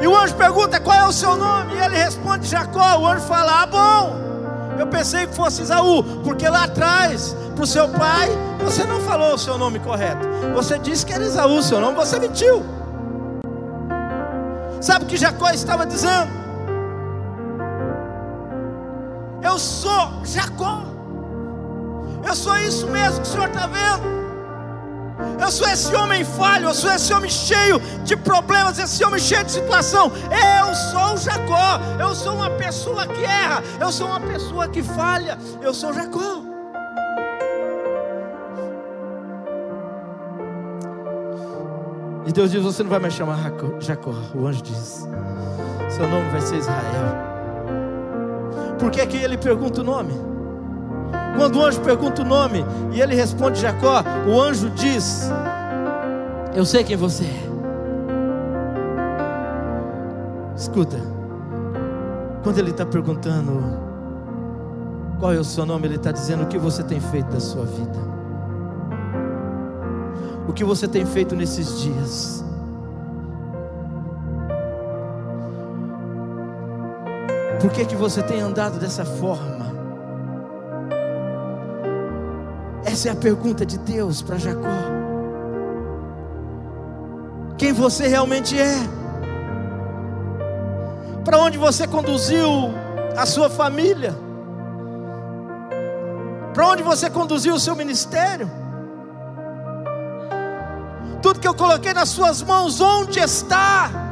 E 0.00 0.06
o 0.06 0.16
anjo 0.16 0.34
pergunta: 0.34 0.78
qual 0.78 0.96
é 0.96 1.04
o 1.04 1.12
seu 1.12 1.36
nome? 1.36 1.74
E 1.74 1.78
ele 1.78 1.96
responde: 1.96 2.46
Jacó. 2.46 2.98
O 2.98 3.06
anjo 3.06 3.26
fala: 3.26 3.62
Ah, 3.62 3.66
bom. 3.66 4.26
Eu 4.78 4.86
pensei 4.86 5.26
que 5.26 5.34
fosse 5.34 5.62
Isaú, 5.62 6.02
porque 6.22 6.46
lá 6.48 6.64
atrás, 6.64 7.34
para 7.54 7.64
o 7.64 7.66
seu 7.66 7.88
pai, 7.88 8.28
você 8.62 8.84
não 8.84 9.00
falou 9.00 9.34
o 9.34 9.38
seu 9.38 9.56
nome 9.56 9.78
correto. 9.78 10.28
Você 10.54 10.78
disse 10.78 11.04
que 11.04 11.12
era 11.12 11.24
Isaú, 11.24 11.62
seu 11.62 11.80
nome, 11.80 11.96
você 11.96 12.18
mentiu. 12.18 12.62
Sabe 14.80 15.06
o 15.06 15.08
que 15.08 15.16
Jacó 15.16 15.50
estava 15.50 15.86
dizendo? 15.86 16.45
Eu 19.56 19.60
sou 19.60 20.12
Jacó. 20.22 20.82
Eu 22.22 22.34
sou 22.34 22.54
isso 22.58 22.86
mesmo 22.88 23.22
que 23.22 23.26
o 23.26 23.30
Senhor 23.32 23.48
está 23.48 23.66
vendo. 23.66 24.04
Eu 25.40 25.50
sou 25.50 25.66
esse 25.66 25.94
homem 25.94 26.26
falho, 26.26 26.68
eu 26.68 26.74
sou 26.74 26.92
esse 26.92 27.10
homem 27.14 27.30
cheio 27.30 27.80
de 28.04 28.14
problemas, 28.18 28.78
esse 28.78 29.02
homem 29.02 29.18
cheio 29.18 29.44
de 29.44 29.52
situação. 29.52 30.12
Eu 30.60 30.74
sou 30.74 31.16
Jacó. 31.16 31.80
Eu 31.98 32.14
sou 32.14 32.34
uma 32.34 32.50
pessoa 32.50 33.06
que 33.06 33.24
erra, 33.24 33.62
eu 33.80 33.90
sou 33.90 34.08
uma 34.08 34.20
pessoa 34.20 34.68
que 34.68 34.82
falha. 34.82 35.38
Eu 35.62 35.72
sou 35.72 35.90
Jacó. 35.94 36.42
E 42.26 42.30
Deus 42.30 42.50
diz: 42.50 42.62
Você 42.62 42.82
não 42.82 42.90
vai 42.90 42.98
mais 42.98 43.14
chamar 43.14 43.38
Jacó. 43.80 44.12
O 44.34 44.46
anjo 44.46 44.60
diz: 44.60 45.08
Seu 45.88 46.06
nome 46.10 46.28
vai 46.28 46.42
ser 46.42 46.56
Israel. 46.56 47.35
Por 48.78 48.90
que, 48.90 49.06
que 49.06 49.16
ele 49.16 49.38
pergunta 49.38 49.80
o 49.80 49.84
nome? 49.84 50.12
Quando 51.36 51.58
o 51.58 51.64
anjo 51.64 51.80
pergunta 51.80 52.22
o 52.22 52.24
nome 52.24 52.64
e 52.92 53.00
ele 53.00 53.14
responde 53.14 53.60
Jacó, 53.60 54.02
o 54.26 54.40
anjo 54.40 54.70
diz: 54.70 55.30
Eu 56.54 56.64
sei 56.64 56.82
quem 56.82 56.96
você 56.96 57.24
é. 57.24 57.46
Escuta, 60.56 60.96
quando 62.42 62.58
ele 62.58 62.70
está 62.70 62.86
perguntando 62.86 63.62
qual 65.18 65.32
é 65.32 65.38
o 65.38 65.44
seu 65.44 65.66
nome, 65.66 65.86
ele 65.86 65.96
está 65.96 66.10
dizendo 66.10 66.44
o 66.44 66.46
que 66.46 66.58
você 66.58 66.82
tem 66.82 67.00
feito 67.00 67.30
da 67.30 67.40
sua 67.40 67.64
vida. 67.66 67.98
O 70.48 70.52
que 70.52 70.64
você 70.64 70.88
tem 70.88 71.04
feito 71.04 71.36
nesses 71.36 71.82
dias. 71.82 72.45
Por 77.60 77.70
que, 77.70 77.84
que 77.86 77.96
você 77.96 78.22
tem 78.22 78.40
andado 78.40 78.78
dessa 78.78 79.04
forma? 79.04 79.66
Essa 82.84 83.08
é 83.08 83.12
a 83.12 83.16
pergunta 83.16 83.64
de 83.64 83.78
Deus 83.78 84.22
para 84.22 84.36
Jacó. 84.36 84.68
Quem 87.58 87.72
você 87.72 88.06
realmente 88.06 88.58
é? 88.58 88.76
Para 91.24 91.38
onde 91.38 91.58
você 91.58 91.86
conduziu 91.86 92.46
a 93.16 93.26
sua 93.26 93.48
família? 93.48 94.14
Para 96.54 96.68
onde 96.68 96.82
você 96.82 97.10
conduziu 97.10 97.54
o 97.54 97.60
seu 97.60 97.74
ministério? 97.74 98.50
Tudo 101.20 101.40
que 101.40 101.48
eu 101.48 101.54
coloquei 101.54 101.92
nas 101.92 102.10
suas 102.10 102.42
mãos, 102.42 102.80
onde 102.80 103.18
está? 103.18 104.05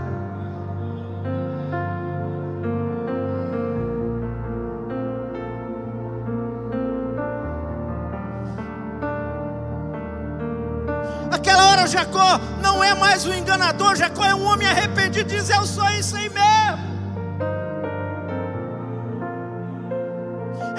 Jacó 11.87 12.41
não 12.63 12.83
é 12.83 12.95
mais 12.95 13.27
um 13.27 13.33
enganador, 13.33 13.95
Jacó 13.95 14.25
é 14.25 14.35
um 14.35 14.45
homem 14.45 14.67
arrependido, 14.67 15.29
diz: 15.29 15.51
Eu 15.51 15.67
sou 15.67 15.89
isso 15.91 16.17
aí 16.17 16.31
mesmo. 16.31 16.95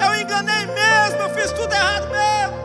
Eu 0.04 0.20
enganei 0.20 0.66
mesmo, 0.66 1.20
eu 1.22 1.30
fiz 1.30 1.52
tudo 1.52 1.72
errado 1.72 2.08
mesmo. 2.10 2.56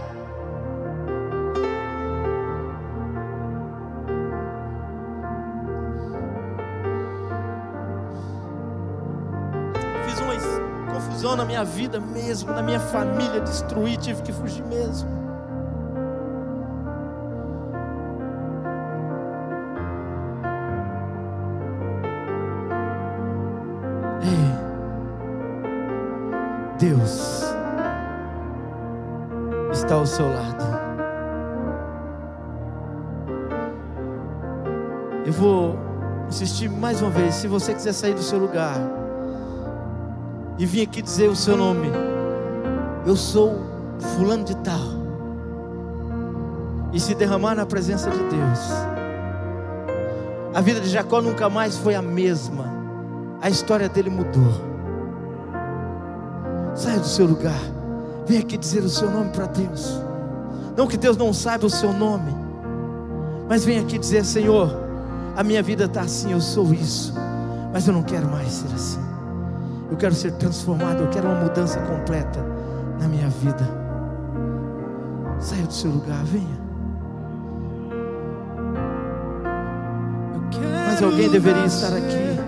Fiz 10.07 10.19
uma 10.19 10.93
confusão 10.93 11.35
na 11.35 11.45
minha 11.45 11.63
vida 11.63 11.99
mesmo, 11.99 12.51
na 12.51 12.61
minha 12.61 12.79
família, 12.79 13.39
destruí, 13.41 13.97
tive 13.97 14.21
que 14.21 14.33
fugir 14.33 14.65
mesmo. 14.65 15.20
Deus 26.81 27.43
está 29.71 29.93
ao 29.93 30.05
seu 30.07 30.25
lado. 30.25 30.63
Eu 35.23 35.31
vou 35.31 35.77
insistir 36.27 36.71
mais 36.71 36.99
uma 36.99 37.11
vez. 37.11 37.35
Se 37.35 37.47
você 37.47 37.75
quiser 37.75 37.93
sair 37.93 38.15
do 38.15 38.23
seu 38.23 38.39
lugar 38.39 38.77
e 40.57 40.65
vir 40.65 40.81
aqui 40.81 41.03
dizer 41.03 41.29
o 41.29 41.35
seu 41.35 41.55
nome, 41.55 41.87
eu 43.05 43.15
sou 43.15 43.61
Fulano 44.15 44.43
de 44.43 44.55
Tal, 44.57 44.81
e 46.91 46.99
se 46.99 47.13
derramar 47.13 47.53
na 47.53 47.65
presença 47.67 48.09
de 48.09 48.17
Deus, 48.17 48.59
a 50.51 50.59
vida 50.61 50.79
de 50.79 50.89
Jacó 50.89 51.21
nunca 51.21 51.47
mais 51.47 51.77
foi 51.77 51.93
a 51.93 52.01
mesma, 52.01 52.65
a 53.39 53.51
história 53.51 53.87
dele 53.87 54.09
mudou. 54.09 54.70
Saia 56.81 56.99
do 56.99 57.05
seu 57.05 57.27
lugar. 57.27 57.61
Venha 58.25 58.39
aqui 58.39 58.57
dizer 58.57 58.83
o 58.83 58.89
seu 58.89 59.07
nome 59.07 59.29
para 59.29 59.45
Deus. 59.45 60.01
Não 60.75 60.87
que 60.87 60.97
Deus 60.97 61.15
não 61.15 61.31
saiba 61.31 61.67
o 61.67 61.69
seu 61.69 61.93
nome, 61.93 62.35
mas 63.47 63.63
venha 63.63 63.81
aqui 63.81 63.99
dizer: 63.99 64.25
Senhor, 64.25 64.75
a 65.37 65.43
minha 65.43 65.61
vida 65.61 65.85
está 65.85 66.01
assim, 66.01 66.31
eu 66.31 66.41
sou 66.41 66.73
isso, 66.73 67.13
mas 67.71 67.87
eu 67.87 67.93
não 67.93 68.01
quero 68.01 68.27
mais 68.27 68.51
ser 68.51 68.73
assim. 68.73 68.99
Eu 69.91 69.97
quero 69.97 70.15
ser 70.15 70.31
transformado, 70.31 71.03
eu 71.03 71.09
quero 71.09 71.27
uma 71.27 71.41
mudança 71.43 71.79
completa 71.81 72.43
na 72.99 73.07
minha 73.07 73.29
vida. 73.29 73.69
Saia 75.39 75.67
do 75.67 75.73
seu 75.73 75.91
lugar, 75.91 76.23
venha. 76.23 76.61
Mas 80.87 81.03
alguém 81.03 81.29
deveria 81.29 81.65
estar 81.65 81.93
aqui. 81.95 82.40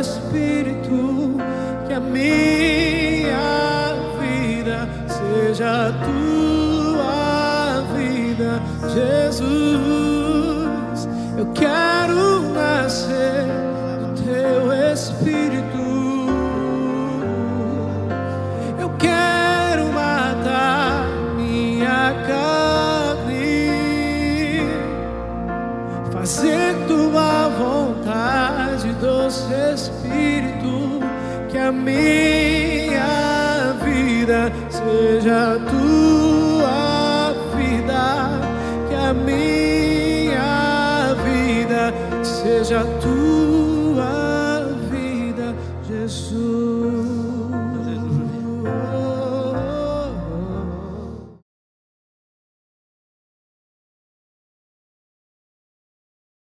Espírito, 0.00 1.36
que 1.86 1.94
a 1.94 2.00
minha 2.00 3.36
vida 4.20 4.88
seja 5.08 5.92
tua 6.04 6.25
a 31.88 32.25